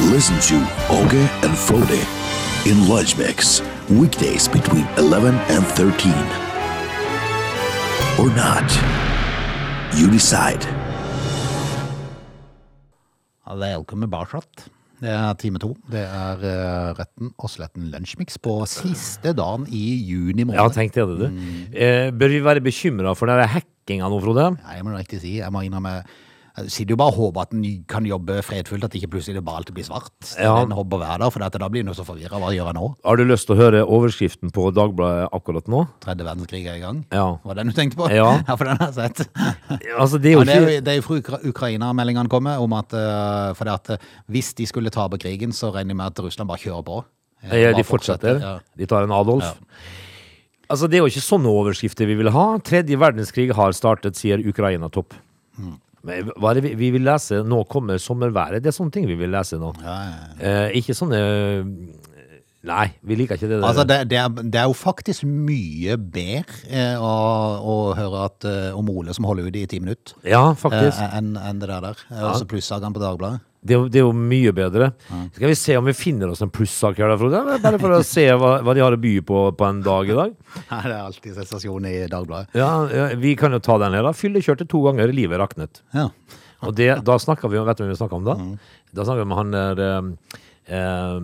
[0.00, 0.56] Listen to
[0.88, 2.06] Oge and Frode
[2.64, 6.12] in Lunch Mix, weekdays between 11 and 13.
[8.18, 8.70] Or not.
[9.94, 10.66] You decide.
[13.44, 14.79] Ja, Velkommen er tilbake.
[15.00, 15.72] Det er time to.
[15.90, 20.58] Det er eh, Retten og Sletten lunsjmix på siste dagen i juni måned.
[20.60, 21.26] Ja, tenk det, du.
[21.72, 24.50] Eh, bør vi være bekymra for den hackinga nå, Frode?
[24.60, 25.38] Nei, jeg må riktig si.
[25.40, 26.02] Jeg må innrømme
[26.58, 29.44] Jeg sitter jo bare og håper at en kan jobbe fredfullt, at ikke plutselig det
[29.46, 30.10] bare alltid blir svart.
[30.34, 30.56] Ja.
[30.60, 32.40] En hopper hver dag, for da blir en så forvirra.
[32.42, 32.88] Hva gjør jeg nå?
[33.06, 35.84] Har du lyst til å høre overskriften på Dagbladet akkurat nå?
[36.02, 37.04] Tredje verdenskrig er i gang?
[37.14, 37.28] Ja.
[37.44, 38.10] Var det den du tenkte på?
[38.14, 38.28] Ja.
[38.48, 39.24] ja for den har jeg sett.
[39.94, 42.92] Altså, det er jo jo det er jo fra Ukra Ukraina meldingene kommer, om at,
[42.96, 46.22] uh, for det at uh, hvis de skulle tape krigen, så regner jeg med at
[46.26, 47.02] Russland bare kjører på.
[47.46, 48.40] Eh, Ja, bare de fortsetter.
[48.42, 48.54] Ja.
[48.76, 49.54] De tar en Adolf.
[50.70, 52.46] Altså, Det er jo ikke sånne overskrifter vi vil ha.
[52.62, 55.16] Tredje verdenskrig har startet, sier Ukraina-topp.
[55.58, 55.78] Mm.
[56.02, 57.42] Men Hva er det vi- vi vil lese?
[57.44, 58.62] Nå kommer sommerværet.
[58.62, 59.74] Det er sånne ting vi vil lese nå.
[60.40, 61.20] Eh, ikke sånne
[62.68, 63.64] Nei, vi liker ikke det der.
[63.64, 67.12] Altså, det, det, er, det er jo faktisk mye bedre eh, å,
[67.64, 71.30] å høre at, eh, om Ole som holder ut i ti minutter, ja, eh, enn
[71.40, 72.02] en det der der.
[72.10, 73.40] Eh, Også plussagene på Dagbladet.
[73.60, 74.86] Det, det er jo mye bedre.
[75.36, 77.40] Skal vi se om vi finner oss en plussak her, da, Frode?
[77.64, 80.16] Bare for å se hva, hva de har å by på på en dag i
[80.16, 80.36] dag.
[80.70, 82.56] Ja, det er alltid sensasjon i Dagbladet.
[82.56, 84.14] Ja, ja, Vi kan jo ta den her, da.
[84.16, 85.82] Fyllekjørte to ganger, livet raknet.
[85.96, 86.06] Ja.
[86.64, 88.36] Og det, da snakker vi om Vet du hvem vi snakker om da?
[88.96, 89.84] Da snakker vi om han der
[90.68, 91.20] eh,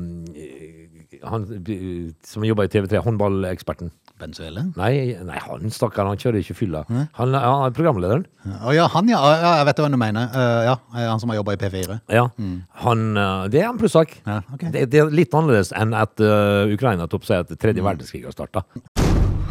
[1.31, 3.93] Han eh, som jobber i TV3, håndballeksperten.
[4.17, 4.62] Bensuelle?
[4.79, 6.85] Nei, nei, han stakkar, han kjører ikke fylla.
[6.89, 8.25] Han, han er programlederen.
[8.65, 9.21] Å ja, han ja.
[9.37, 9.51] ja.
[9.61, 10.31] Jeg vet hva du mener.
[10.33, 10.77] Uh, ja,
[11.11, 11.99] han som har jobba i P4.
[12.17, 12.25] Ja.
[12.87, 14.17] Han, eh, det er en plussak.
[14.25, 14.73] Ja, okay.
[14.73, 18.65] det, det er litt annerledes enn at uh, Ukraina-topp sier at tredje verdenskrig har starta.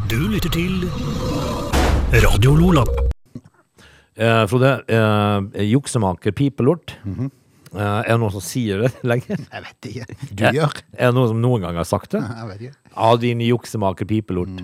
[0.09, 0.81] Du lytter til
[2.25, 2.85] Radio Lola.
[4.15, 6.93] Uh, Frode, uh, juksemaker pipelort.
[7.03, 7.25] Eh,
[7.81, 9.41] er det noen som sier det lenger?
[9.45, 10.17] Jeg vet ikke.
[10.39, 10.81] Du gjør?
[10.95, 12.21] Er det noen som noen gang har sagt det?
[12.23, 12.77] Jeg vet ikke.
[12.95, 14.61] Ja, din juksemaker pipelort.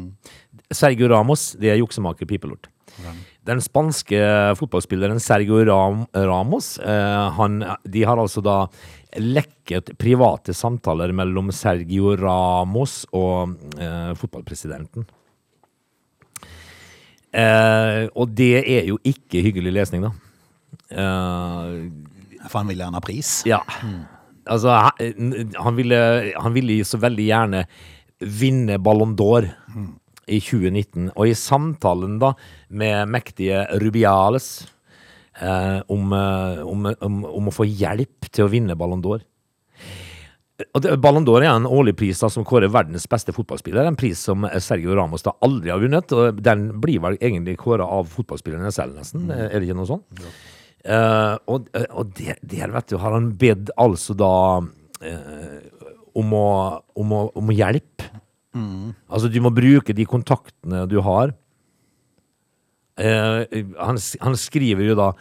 [0.71, 2.69] Sergio Ramos, det er juksemaker pipelort.
[3.47, 4.17] Den spanske
[4.59, 8.57] fotballspilleren Sergio Ram Ramos, eh, han, de har altså da
[9.17, 15.07] lekket private samtaler mellom Sergio Ramos og eh, fotballpresidenten.
[17.31, 20.11] Eh, og det er jo ikke hyggelig lesning, da.
[20.91, 21.75] Eh,
[22.49, 23.41] For han ville gjerne ha pris.
[23.49, 23.61] ja.
[24.49, 25.97] Altså, han- ville,
[26.35, 27.65] han ville så veldig gjerne
[28.21, 29.45] vinne Ballon d'Or
[30.27, 31.11] i 2019.
[31.15, 32.33] Og i samtalen da
[32.69, 34.65] med mektige Rubiales
[35.41, 39.21] eh, om, eh, om, om, om å få hjelp til å vinne Ballon d'Or
[40.75, 43.87] og det, Ballon d'Or er en årlig pris da, som kårer verdens beste fotballspiller.
[43.89, 46.11] En pris som Sergio Ramos da aldri har vunnet.
[46.13, 49.25] og Den blir vel egentlig kåra av fotballspillerne selv, nesten.
[49.33, 50.21] Er det ikke noe sånt?
[50.81, 54.33] Eh, og og der, der, vet du, har han bedt altså da
[55.05, 55.59] eh,
[56.17, 56.47] om, å,
[56.97, 58.07] om, å, om hjelp.
[59.07, 61.35] Altså, du må bruke de kontaktene du har.
[62.99, 65.11] Eh, han, han skriver jo da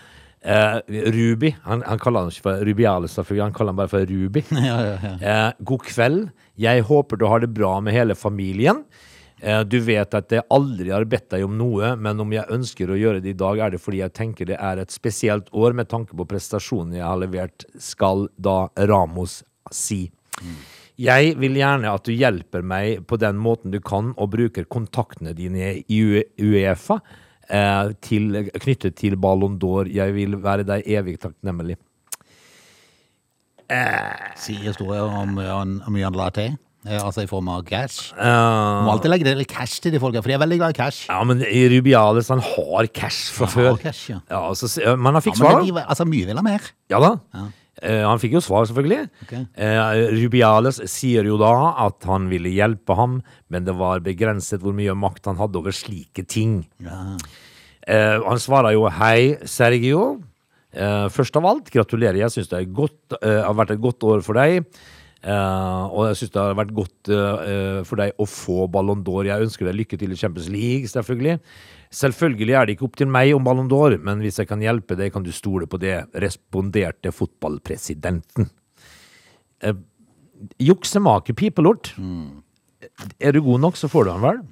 [0.42, 0.80] eh,
[1.14, 1.52] Ruby.
[1.68, 3.44] Han, han kaller han ikke for Rubiales, selvfølgelig.
[3.46, 4.44] Han kaller han bare for Ruby.
[5.30, 6.26] Eh, god kveld.
[6.60, 8.84] Jeg håper du har det bra med hele familien.
[9.40, 12.90] Eh, du vet at jeg aldri har bedt deg om noe, men om jeg ønsker
[12.92, 15.76] å gjøre det i dag, er det fordi jeg tenker det er et spesielt år
[15.76, 19.40] med tanke på prestasjonen jeg har levert, skal da Ramos
[19.72, 20.08] si.
[21.00, 25.32] Jeg vil gjerne at du hjelper meg på den måten du kan, og bruker kontaktene
[25.36, 26.00] dine i
[26.36, 27.00] Uefa
[27.48, 29.88] eh, til, knyttet til Ballon d'Or.
[29.88, 31.80] Jeg vil være deg evig takknemlig.
[33.70, 36.18] Sier historier om om hvor mye han
[36.86, 38.10] eh, Altså i form av cash.
[38.16, 40.74] Du må alltid legge det litt cash til de folka, for de er veldig glad
[40.74, 41.06] i cash.
[41.08, 41.42] ja, men
[41.74, 43.72] Rubiales han har cash fra før.
[43.74, 44.20] har cash, ja.
[44.30, 45.86] Ja, så, men han fikk Ja, men svar.
[45.86, 46.70] altså, mye vil ha mer.
[46.90, 47.16] Ja da.
[47.80, 49.06] Eh, han fikk jo svar, selvfølgelig.
[49.24, 49.44] Okay.
[49.56, 51.52] Uh, Rubiales sier jo da
[51.86, 55.72] at han ville hjelpe ham, men det var begrenset hvor mye makt han hadde over
[55.72, 56.64] slike ting.
[57.88, 60.20] Eh, han svarer jo 'Hei, Sergio'.
[61.10, 62.20] Først av alt, gratulerer.
[62.20, 64.62] Jeg syns det godt, har vært et godt år for deg.
[65.20, 69.28] Eh, og jeg syns det har vært godt uh, for deg å få Ballon d'Or.
[69.28, 71.36] Jeg ønsker deg lykke til i Champions League, selvfølgelig.
[71.92, 74.96] Selvfølgelig er det ikke opp til meg om Ballon d'Or, men hvis jeg kan hjelpe
[74.96, 78.48] deg, kan du stole på det, responderte fotballpresidenten.
[79.66, 79.76] Uh,
[80.62, 81.92] juksemaker pipelort.
[83.20, 84.44] Er du god nok, så får du han vel?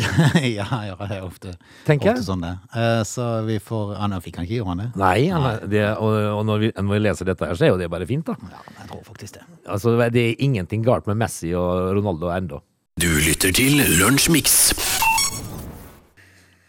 [0.58, 0.66] ja,
[1.00, 1.54] det er ofte,
[1.86, 2.26] Tenker ofte jeg.
[2.28, 2.52] sånn det.
[2.76, 4.88] Eh, Så vi får Han fikk han ikke, gjorde han det?
[5.00, 7.80] Nei, han det, og, og når, vi, når vi leser dette her, så er jo
[7.80, 8.36] det bare fint, da.
[8.52, 9.44] Ja, jeg tror faktisk det.
[9.66, 12.62] Altså, det er ingenting galt med Messi og Ronaldo ennå.
[13.00, 14.72] Du lytter til Lunsjmix.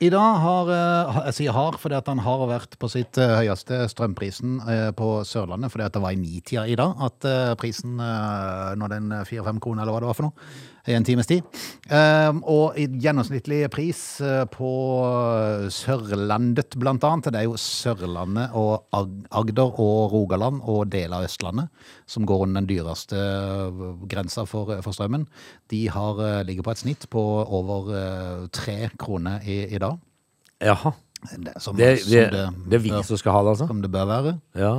[0.01, 3.35] I dag har eh, Jeg sier har fordi at han har vært på sitt eh,
[3.43, 4.55] høyeste strømprisen
[4.97, 5.69] på Sørlandet.
[5.69, 7.27] Fordi at det var i nitida i dag at
[7.61, 10.53] prisen når den fire-fem kroner, eller hva det var for noe,
[10.89, 11.45] i en times tid.
[11.91, 14.71] Eh, og i gjennomsnittlig pris eh, på
[15.73, 21.69] Sørlandet, blant annet, det er jo Sørlandet og Agder og Rogaland og deler av Østlandet
[22.09, 25.27] som går under den dyreste eh, grensa for, for strømmen,
[25.71, 29.99] de har, eh, ligger på et snitt på over eh, tre kroner i, i dag.
[30.61, 30.93] Jaha.
[31.21, 33.67] Det, som, Det, som det, det, er vi bør, som skal ha det, altså.
[33.69, 34.35] som det bør være.
[34.57, 34.71] Ja.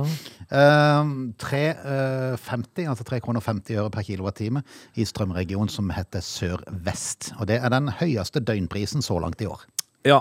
[0.51, 4.63] Uh, 3,50, altså 3 kroner 50 øre per kilowattime
[4.95, 7.31] i strømregionen som heter Sør-Vest.
[7.39, 9.63] Og det er den høyeste døgnprisen så langt i år.
[10.05, 10.19] ja.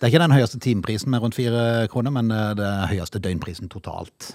[0.00, 2.88] Det er ikke den høyeste timeprisen med rundt 4 kroner, men eh, det er den
[2.88, 4.30] høyeste døgnprisen totalt.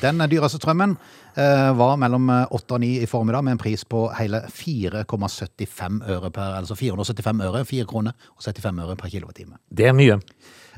[0.00, 0.96] Den dyreste strømmen
[1.36, 6.30] eh, var mellom 8 og 9 i formiddag med en pris på hele 4,75 øre
[6.32, 9.60] per, altså 475 øre, 4 kroner og 75 øre per kilowattime.
[9.68, 10.20] Det er mye.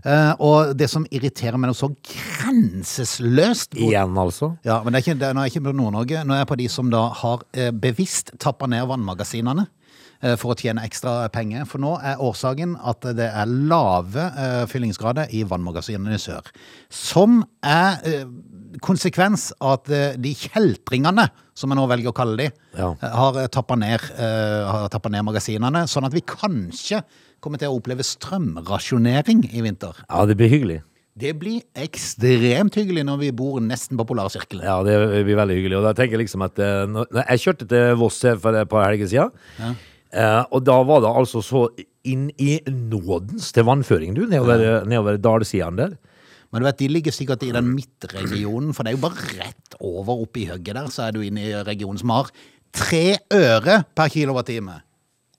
[0.06, 4.52] Eh, og det som irriterer meg noe så grensesløst Igjen, altså.
[4.66, 6.22] Ja, men det er ikke, det nå er jeg ikke på Nord-Norge.
[6.26, 9.72] Nå er jeg på de som da har eh, bevisst tappa ned vannmagasinene eh,
[10.40, 11.64] for å tjene ekstra penger.
[11.68, 16.48] For nå er årsaken at det er lave eh, fyllingsgrader i vannmagasinene i sør.
[16.92, 18.24] Som er eh,
[18.84, 22.90] konsekvens av at eh, de kjeltringene, som jeg nå velger å kalle de, Ja.
[23.00, 27.02] eh, har tappa ned, eh, ned magasinene, sånn at vi kanskje
[27.44, 29.94] kommer til å oppleve strømrasjonering i vinter.
[30.08, 30.82] Ja, det blir hyggelig.
[31.16, 34.64] Det blir ekstremt hyggelig når vi bor nesten på polarsirkelen.
[34.66, 35.78] Ja, det blir veldig hyggelig.
[35.78, 38.84] Og da tenker jeg liksom at eh, Jeg kjørte til Voss her for et par
[38.90, 39.30] helger siden.
[39.64, 39.72] Eh,
[40.14, 41.66] og da var det altså så
[42.06, 45.96] inn i nådens til vannføring, du, nedover, nedover dalsidene der.
[46.52, 49.78] Men du vet, de ligger sikkert i den midtregionen, for det er jo bare rett
[49.82, 52.30] over oppe i høgget der, så er du inne i regionen som har
[52.76, 54.78] tre øre per kilowattime.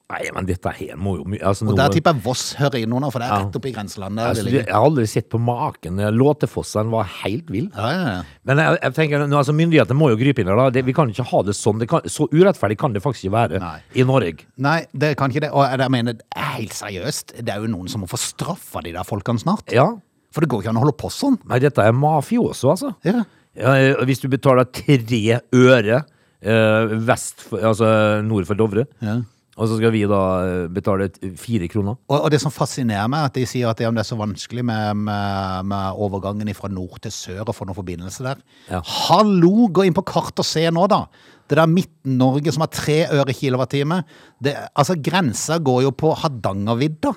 [0.07, 2.93] Nei, men dette her må jo mye altså, Og der tipper jeg Voss hører inn
[2.95, 4.23] under, for det er rett oppe i grenselandet.
[4.29, 5.99] altså, Jeg har aldri sett på maken.
[6.15, 7.65] Låtefossen var helt vill.
[7.75, 8.21] Ja, ja, ja.
[8.47, 10.61] Men jeg, jeg tenker, altså, myndighetene må jo gripe inn her.
[10.61, 10.69] da.
[10.77, 11.83] Det, vi kan ikke ha det sånn.
[11.83, 13.75] Det kan, så urettferdig kan det faktisk ikke være Nei.
[13.99, 14.47] i Norge.
[14.63, 15.51] Nei, det kan ikke det.
[15.51, 19.07] Og jeg mener, helt seriøst, det er jo noen som må få straffa de der
[19.07, 19.67] folkene snart.
[19.75, 19.89] Ja.
[20.31, 21.35] For det går ikke an å holde på sånn.
[21.51, 22.95] Nei, dette er mafioso, altså.
[23.03, 23.25] Ja.
[23.57, 26.03] Ja, eh, hvis du betaler tre øre
[26.39, 29.19] eh, vest altså nord for Dovre, Ja.
[29.57, 31.07] Og så skal vi da eh, betale
[31.39, 31.97] fire kroner.
[32.11, 34.19] Og, og det som fascinerer meg, er at de sier at det, det er så
[34.19, 38.43] vanskelig med, med, med overgangen fra nord til sør og få noen forbindelse der.
[38.69, 38.83] Ja.
[38.85, 41.07] Hallo, gå inn på kart og se nå, da!
[41.47, 44.01] Det der Midten-Norge som har tre øre kilowattime.
[44.43, 47.15] Det, altså, grensa går jo på Hardangervidda.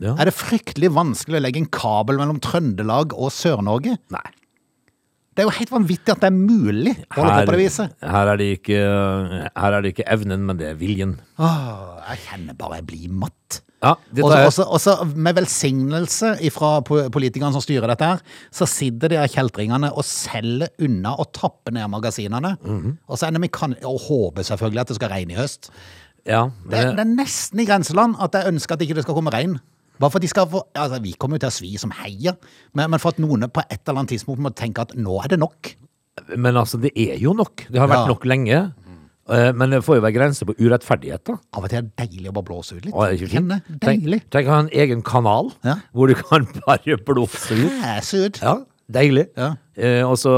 [0.00, 0.16] Ja.
[0.16, 3.94] Er det fryktelig vanskelig å legge en kabel mellom Trøndelag og Sør-Norge?
[4.12, 4.26] Nei.
[5.36, 7.92] Det er jo helt vanvittig at det er mulig å holde på på det viset.
[8.00, 8.78] her, er det ikke,
[9.52, 11.18] her er det ikke evnen, men det er viljen.
[11.36, 13.60] Åh, jeg kjenner bare jeg blir matt.
[13.84, 13.92] Ja,
[14.24, 19.92] Også, også, med velsignelse fra politikerne som styrer dette her, så sitter de her kjeltringene
[19.92, 22.56] og selger unna og tapper ned magasinene.
[22.64, 22.96] Mhm.
[23.06, 25.70] Og så ender vi kan, og håper selvfølgelig at det skal regne i høst.
[26.26, 29.30] ja, Det, det er nesten i grenseland at jeg ønsker at ikke det skal komme
[29.30, 29.60] regn.
[29.98, 32.36] Bare for at de skal få, altså Vi kommer jo til å svi som heier,
[32.74, 35.28] men, men for at noen på et eller annet tidspunkt må tenke at nå er
[35.34, 35.74] det nok.
[36.36, 37.66] men altså, det er jo nok.
[37.70, 38.12] Det har vært Ja.
[38.14, 38.72] nok lenge.
[39.28, 41.34] Eh, Men det får jo være grenser på urettferdighet, da.
[41.52, 42.94] Av og til er det deilig å bare blåse ut litt.
[42.94, 43.50] Å, er det ikke fint?
[43.50, 44.20] Kjenne, Deilig.
[44.22, 45.74] Tenk, tenk å ha en egen kanal Ja.
[45.92, 47.72] hvor du kan bare blåse ut.
[47.82, 48.38] Fæse ut.
[48.40, 48.54] Ja,
[48.92, 49.26] deilig.
[49.36, 49.54] Ja.
[49.76, 50.32] Eh, og så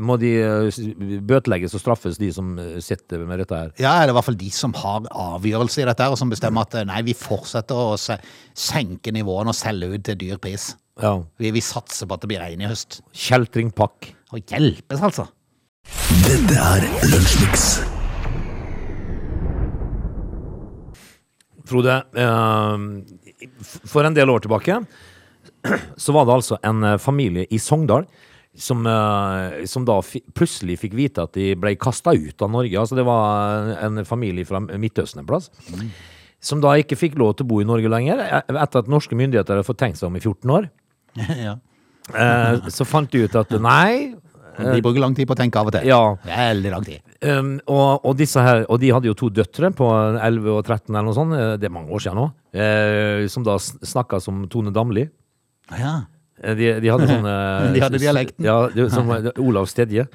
[0.00, 0.78] må de eh,
[1.24, 3.74] bøtelegges og straffes, de som eh, sitter med dette her.
[3.78, 6.32] Ja, det er i hvert fall de som har avgjørelse i dette, her, og som
[6.32, 10.72] bestemmer at eh, nei, vi fortsetter å senke nivåene og selge ut til dyr pris.
[11.02, 11.16] Ja.
[11.40, 13.02] Vi, vi satser på at det blir regn i høst.
[13.12, 14.12] Kjeltringpakk.
[14.34, 15.28] Og hjelpes, altså.
[16.24, 17.66] Dette er Lunsjmix.
[21.68, 22.84] Frode, eh,
[23.88, 24.80] for en del år tilbake
[25.96, 28.06] så var det altså en eh, familie i Sogndal
[28.54, 29.98] som, eh, som da
[30.36, 32.78] plutselig fikk vite at de ble kasta ut av Norge.
[32.78, 35.50] Altså det var en familie fra Midtøsten en plass.
[36.44, 39.16] Som da ikke fikk lov til å bo i Norge lenger, eh, etter at norske
[39.18, 40.68] myndigheter hadde fått tenkt seg om i 14 år.
[41.46, 41.56] ja.
[42.12, 44.14] Eh, så fant de ut at nei,
[44.54, 45.88] De bruker lang tid på å tenke av og til.
[45.88, 47.00] ja, Veldig lang tid.
[47.24, 51.08] Um, og, og, her, og de hadde jo to døtre på 11 og 13 eller
[51.08, 55.08] noe sånt, det er mange år siden nå, eh, som da snakka som Tone Damli.
[55.70, 55.94] Ja.
[56.42, 58.44] Eh, De, de hadde sånn eh, De hadde dialekten.
[58.44, 59.10] Ja, de, som
[59.46, 60.08] Olav Stedje.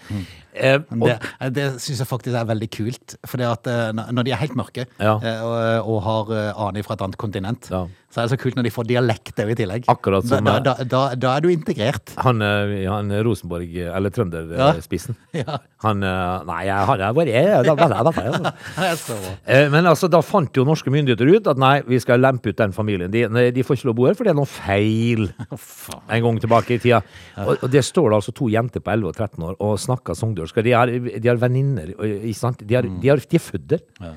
[0.59, 3.15] Eh, Det, det syns jeg faktisk er veldig kult.
[3.25, 5.15] For det at eh, når de er helt mørke Ja.
[5.23, 7.85] eh, og, og har aning aner fra et annet kontinent, Ja.
[8.09, 9.85] så er det så kult når de får dialekt i tillegg.
[9.87, 12.13] Akkurat som, da, eh, da, da, da er du integrert.
[12.17, 14.09] han, eh, han Rosenborg, eller.
[14.09, 15.59] Trønderspissen, Ja.
[15.83, 19.33] han eh, Nei, jeg jeg jeg- Det er bra.
[19.45, 22.57] Eh, Men altså, da fant jo norske myndigheter ut at nei, vi skal lempe ut
[22.57, 23.11] den familien.
[23.11, 25.29] De, de får ikke lov å bo her, for det er noe feil
[26.09, 27.01] en gang tilbake i tida.
[27.37, 30.17] Og, og det står det altså to jenter på 11 og 13 år og snakker
[30.17, 30.48] sogndølsk.
[30.57, 32.51] Og De har, de har venninner, ikke?
[32.63, 33.81] De, de, de er fødder.
[33.99, 34.13] Ja.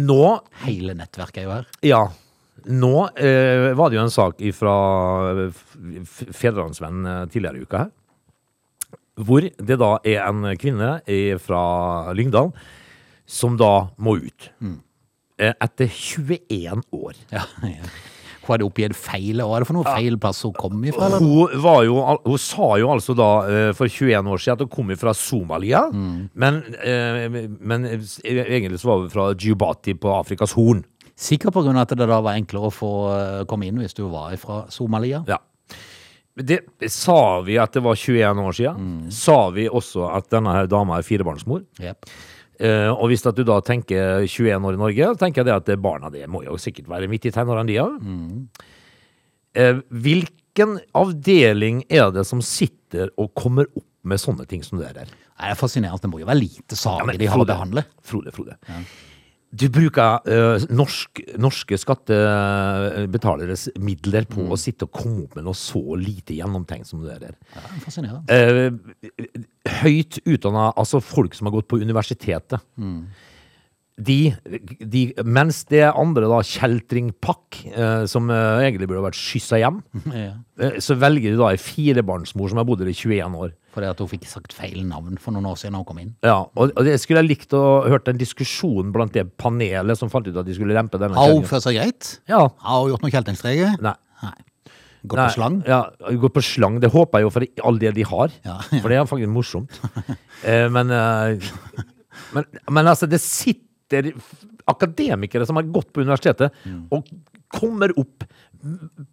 [0.00, 0.24] Nå
[0.64, 1.70] Hele nettverket er jo her.
[1.82, 2.02] Ja.
[2.70, 4.74] Nå eh, var det jo en sak fra
[6.04, 7.90] Fedrelandsvennen tidligere i uka her.
[9.20, 10.92] Hvor det da er en kvinne
[11.44, 11.64] fra
[12.16, 12.54] Lyngdal
[13.28, 14.48] som da må ut.
[14.60, 14.78] Mm.
[15.40, 17.20] etter 21 år.
[17.32, 17.90] Ja, ja.
[18.40, 19.42] Hun hadde oppgitt feil.
[19.44, 21.08] Hva er det for noe feil plass hun kom ifra?
[21.10, 21.24] Eller?
[21.24, 24.72] Hun, var jo, hun sa jo altså da eh, for 21 år siden at hun
[24.72, 27.26] kom fra Somalia, men, eh,
[27.60, 30.82] men eh, egentlig så var hun fra Djibati på Afrikas Horn.
[31.20, 34.32] Sikkert av at det da var enklere å få eh, komme inn hvis du var
[34.40, 35.20] fra Somalia.
[35.28, 35.38] Ja.
[36.40, 38.92] Det sa vi at det var 21 år siden.
[39.12, 41.66] Sa vi også at denne her dama er firebarnsmor.
[41.82, 42.08] Jep.
[42.60, 45.56] Eh, og hvis at du da tenker 21 år i Norge, så tenker jeg det
[45.56, 47.94] at barna det må jo sikkert være midt i tenårene de òg.
[49.56, 54.92] Eh, hvilken avdeling er det som sitter og kommer opp med sånne ting som det
[54.96, 55.08] der?
[55.08, 56.02] Det er fascinerende.
[56.04, 57.86] Det må jo være lite Ja, saker ja, de har å behandle.
[58.04, 58.58] Frode, Frode.
[59.50, 65.58] Du bruker eh, norsk, norske skattebetaleres midler på å sitte og komme opp med noe
[65.58, 67.34] så lite gjennomtenkt som det der.
[67.56, 68.30] Ja, er fascinerende.
[68.30, 72.62] Uh, høyt utdanna, altså folk som har gått på universitetet.
[74.00, 74.16] De,
[74.80, 79.80] de, mens det andre da, kjeltringpakk, eh, som eh, egentlig burde vært skyssa hjem,
[80.16, 80.30] Ja.
[80.62, 83.52] eh, så velger de da ei firebarnsmor som har bodd her i 21 år.
[83.74, 86.14] Fordi at hun fikk sagt feil navn for noen år siden da hun kom inn.
[86.26, 90.10] Ja, og, og det skulle jeg likt å hørt en diskusjon blant det panelet som
[90.10, 91.50] fant ut at de skulle lempe denne Har hun kjerringa.
[91.52, 92.08] ført seg greit?
[92.32, 92.40] Ja.
[92.66, 93.76] Har hun gjort noen kjeltringstreker?
[93.84, 93.94] Nei.
[94.24, 94.34] Nei.
[95.08, 95.54] Gått på slang?
[95.64, 95.78] Ja,
[96.20, 96.74] gått på slang.
[96.82, 98.34] Det håper jeg jo for all det de har.
[98.44, 98.58] Ja.
[98.74, 99.78] For det er faktisk morsomt.
[100.40, 101.36] Eh, men, eh,
[102.32, 103.66] men, men altså, det sitter
[104.70, 106.86] akademikere som har gått på universitetet Mm.
[106.92, 107.06] og
[107.50, 108.24] kommer opp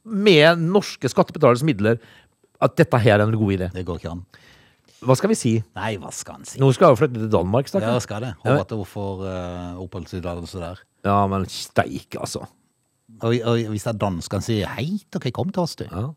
[0.06, 1.98] med norske skattebetaleres midler
[2.62, 3.72] at dette her er en god idé.
[3.74, 4.26] Det går ikke an.
[5.06, 5.52] Hva skal vi si?
[5.78, 6.60] Nei, hva skal han si?
[6.60, 7.68] Nå skal jeg jo flytte til Danmark.
[7.74, 8.32] Ja, Ja, skal det.
[8.44, 10.80] Håper at hun får uh, oppholdstillatelse der.
[11.06, 12.48] ja men steik, altså.
[13.22, 15.86] Og, og hvis det er dansk, han sier hei, dere kom til oss, du.
[15.86, 16.08] Ja.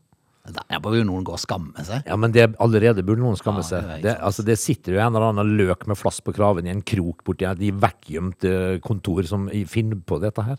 [0.48, 2.06] Der bør jo noen gå og skamme seg.
[2.08, 3.84] Ja, men det, allerede burde noen skamme Ja, seg.
[3.84, 6.66] det er Det, altså, det sitter jo en eller annen løk med flass på kraven
[6.66, 10.56] i en krok borti et vekkgjemt eh, kontor som finner på dette her.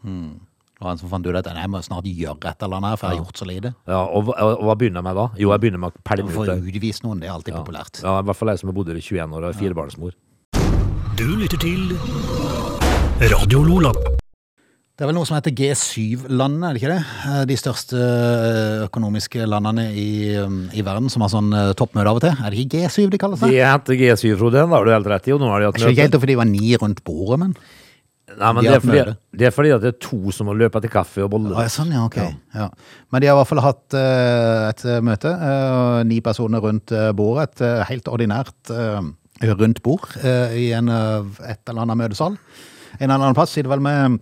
[0.82, 3.18] Og han som fant ut at jeg må snart gjøre et eller annet for jeg
[3.20, 3.74] har gjort så lite.
[3.90, 5.28] Ja, og, og, og hva begynner jeg med da?
[5.38, 6.58] Jo, jeg begynner med å pælme Få ut det.
[6.78, 8.02] utvist noen, det er alltid populært.
[8.06, 10.18] Ja, I hvert fall jeg som har bodd her i 21 år og er firebarnsmor.
[11.18, 11.94] Du lytter til
[13.34, 14.21] Radio Lola.
[15.02, 17.04] Det er vel noe som heter G7-landene, er det ikke det?
[17.26, 22.12] Eh, De største eh, økonomiske landene i, um, i verden som har sånn eh, toppmøte
[22.12, 22.36] av og til.
[22.38, 23.50] Er det ikke G7 de kaller seg?
[23.50, 24.62] De heter G7, Frode.
[24.62, 25.34] Da har du helt rett i.
[25.34, 26.06] Og nå har de hatt skjønner ikke møte.
[26.06, 27.58] helt fordi det var ni rundt bordet, men
[28.30, 30.54] Nei, men de det er, fordi, det er fordi at det er to som må
[30.54, 31.58] løpe etter kaffe og boller.
[31.58, 32.22] Ah, ja, sånn, ja, ok.
[32.54, 32.70] Ja.
[33.10, 35.34] Men de har i hvert fall hatt uh, et møte.
[35.34, 37.50] Uh, ni personer rundt uh, bordet.
[37.50, 38.76] Et uh, helt ordinært
[39.50, 42.38] rundt bord i en, et eller annet møtesal.
[43.00, 44.22] En eller annen plass sitter vel med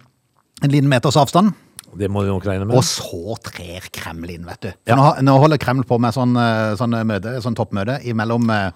[0.61, 1.55] en liten meters avstand.
[1.97, 2.77] Det må du nok regne med.
[2.77, 4.69] Og så trer Kreml inn, vet du.
[4.91, 4.97] Ja.
[4.99, 8.67] Nå, nå holder Kreml på med sånn, eh, sånn møte, sånn toppmøte imellom eh,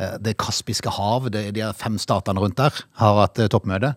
[0.00, 3.94] eh, det kaspiske hav, det, de fem statene rundt der, har hatt eh, toppmøte.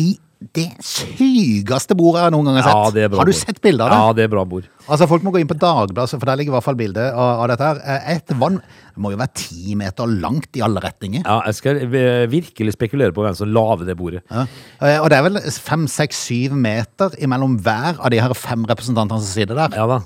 [0.00, 0.14] I
[0.56, 2.76] det sykeste bordet jeg noen gang har sett.
[2.78, 3.40] Ja, det er bra har du bord.
[3.42, 3.98] sett bilder av det?
[4.00, 4.68] Ja, det er bra bord.
[4.86, 7.42] Altså, Folk må gå inn på Dagbladet, for der ligger i hvert fall bilde av,
[7.44, 7.66] av dette.
[7.68, 7.80] her.
[7.84, 11.22] Eh, Et vann det må jo være ti meter langt i alle retninger.
[11.28, 14.22] Ja, jeg skal eh, virkelig spekulere på hvem som lager det bordet.
[14.32, 14.46] Ja.
[14.80, 18.64] Eh, Og det er vel fem, seks, syv meter imellom hver av de her fem
[18.68, 19.76] representantene som sitter der.
[19.76, 20.00] Ja da.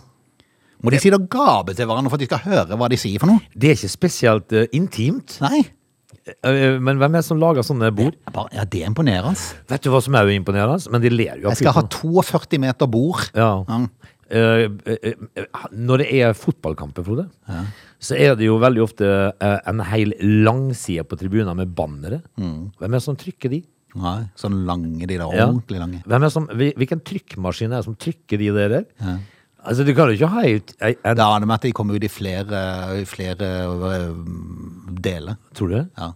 [0.84, 3.22] Må de sitte og gape til hverandre for at de skal høre hva de sier
[3.22, 3.40] for noe?
[3.56, 5.38] Det er ikke spesielt uh, intimt.
[5.40, 5.62] Nei.
[6.44, 8.16] Eh, Men hvem er det som lager sånne bord?
[8.32, 9.36] Bare, ja, det er imponerende.
[9.70, 10.90] Vet du hva som er jo imponerende?
[10.90, 13.30] Men de ler jo av Jeg skal ha 42 meter bord.
[13.34, 13.64] Ja.
[13.68, 13.80] Ja.
[14.34, 15.44] Eh, eh, eh,
[15.76, 17.26] når det er fotballkamper, Frode,
[18.00, 19.04] så er det jo veldig ofte
[19.36, 22.22] eh, en hel langside på tribuner med bannere.
[22.40, 22.72] Mm.
[22.80, 23.60] Hvem er det som trykker de?
[23.94, 25.44] Nei, sånn lange, de der Ja.
[25.46, 26.00] ordentlig lange.
[26.02, 28.86] Hvem er det som, hvilken trykkmaskin er det som trykker de der?
[29.64, 32.04] Altså, du kan jo ikke ha ei, en, Det aner meg at de kommer ut
[32.04, 32.60] i flere,
[33.00, 34.12] i flere øh,
[35.00, 35.40] deler.
[35.56, 35.86] Tror du det?
[35.98, 36.12] Ja.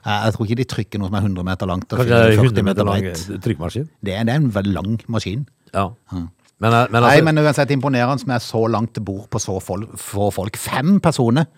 [0.00, 2.20] Jeg, jeg tror ikke de trykker noe som er 100 meter langt og Kanskje det
[2.20, 3.08] er 40 100 meter lang
[3.44, 3.88] trykkmaskin?
[4.00, 5.42] Det er, det er en veldig lang maskin.
[5.74, 5.90] Ja.
[6.10, 6.28] Men,
[6.60, 7.08] men altså...
[7.08, 10.60] Nei, men uansett imponerende med så langt bord på så få folk.
[10.60, 11.48] Fem personer!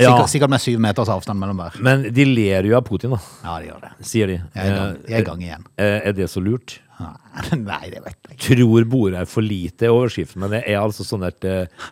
[0.00, 0.14] Ja.
[0.30, 1.74] Sikkert, med syv meters avstand mellom hver.
[1.84, 3.90] men de ler jo av Putin, da, Ja, de gjør det.
[4.06, 4.36] sier de.
[4.54, 5.66] Jeg er i gang, er i gang igjen.
[5.76, 6.78] Eh, er det så lurt?
[7.70, 8.42] Nei, det vet jeg ikke.
[8.48, 11.88] Tror bordet er for lite i overskriften, men det er altså sånn et eh,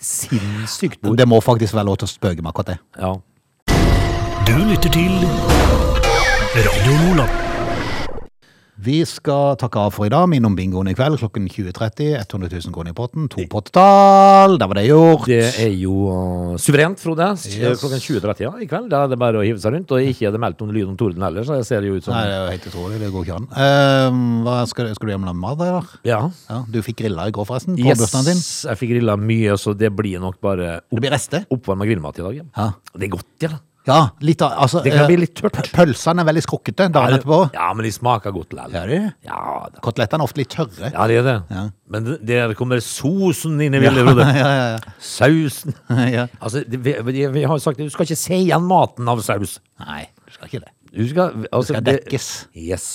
[0.00, 1.18] sinnssykt bord.
[1.20, 2.78] Det må faktisk være lov til å spøke med akkurat det.
[3.00, 3.14] Ja.
[4.48, 5.14] Du lytter til
[6.56, 7.49] Radio Lola.
[8.80, 10.24] Vi skal takke av for i dag.
[10.30, 12.14] Minn om bingoen i kveld klokken 20.30.
[12.22, 13.26] 100 000 kroner i potten.
[13.28, 14.54] To pottetall.
[14.60, 15.26] Der var det gjort.
[15.28, 17.26] Det er jo uh, suverent, Frode.
[17.44, 17.82] Yes.
[17.82, 18.88] Klokken 20.30 ja, i kveld.
[18.94, 19.92] Da er det bare å hive seg rundt.
[19.92, 22.08] Og ikke er det meldt noen lyd om torden heller, så det ser jo ut
[22.08, 23.00] som Nei, det er jo helt utrolig.
[23.04, 23.48] Det går ikke an.
[23.68, 25.92] Ehm, hva skal, skal du hjem med mat, eller?
[26.08, 26.20] Ja.
[26.48, 27.76] Ja, du fikk grilla i går, forresten.
[27.76, 28.40] På Yes, bursdagen din.
[28.70, 31.44] jeg fikk grilla mye, så det blir nok bare Det blir rester.
[31.52, 32.40] oppvarma grillmat i dag.
[32.56, 32.70] Ja.
[32.96, 33.58] Det er godt, ja.
[33.90, 35.58] Ja, litt av altså, Det kan eh, bli litt tørt.
[35.74, 37.40] Pølsene er veldig skrukkete dagen etterpå.
[37.56, 38.78] Ja, men de smaker godt likevel.
[38.78, 39.00] Ja, det.
[39.26, 39.40] Ja,
[39.74, 39.82] da.
[39.84, 40.90] Kotelettene er ofte litt tørre.
[40.94, 41.36] ja, det er det.
[41.50, 41.64] Ja.
[41.90, 44.26] Men det- der kommer sosen inn i bildet, Frode.
[44.40, 44.96] ja, ja, ja.
[45.02, 45.74] Sausen.
[46.16, 46.26] ja.
[46.40, 49.20] Altså, det, vi, vi, vi har jo sagt du skal ikke se igjen maten av
[49.26, 49.58] saus.
[49.82, 50.72] Nei, du skal ikke det.
[50.90, 52.28] Du skal, altså, skal det- dekkes.
[52.58, 52.86] Yes.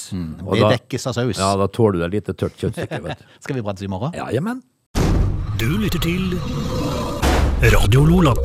[0.44, 1.38] Og Det da, dekkes av saus.
[1.40, 3.26] ja, da tåler du et lite tørt kjøttstykke, vet du.
[3.46, 4.16] Skal vi prates i morgen?
[4.16, 4.62] Ja, jamen.
[5.60, 6.36] Du lytter til
[7.72, 8.36] Radio Lola.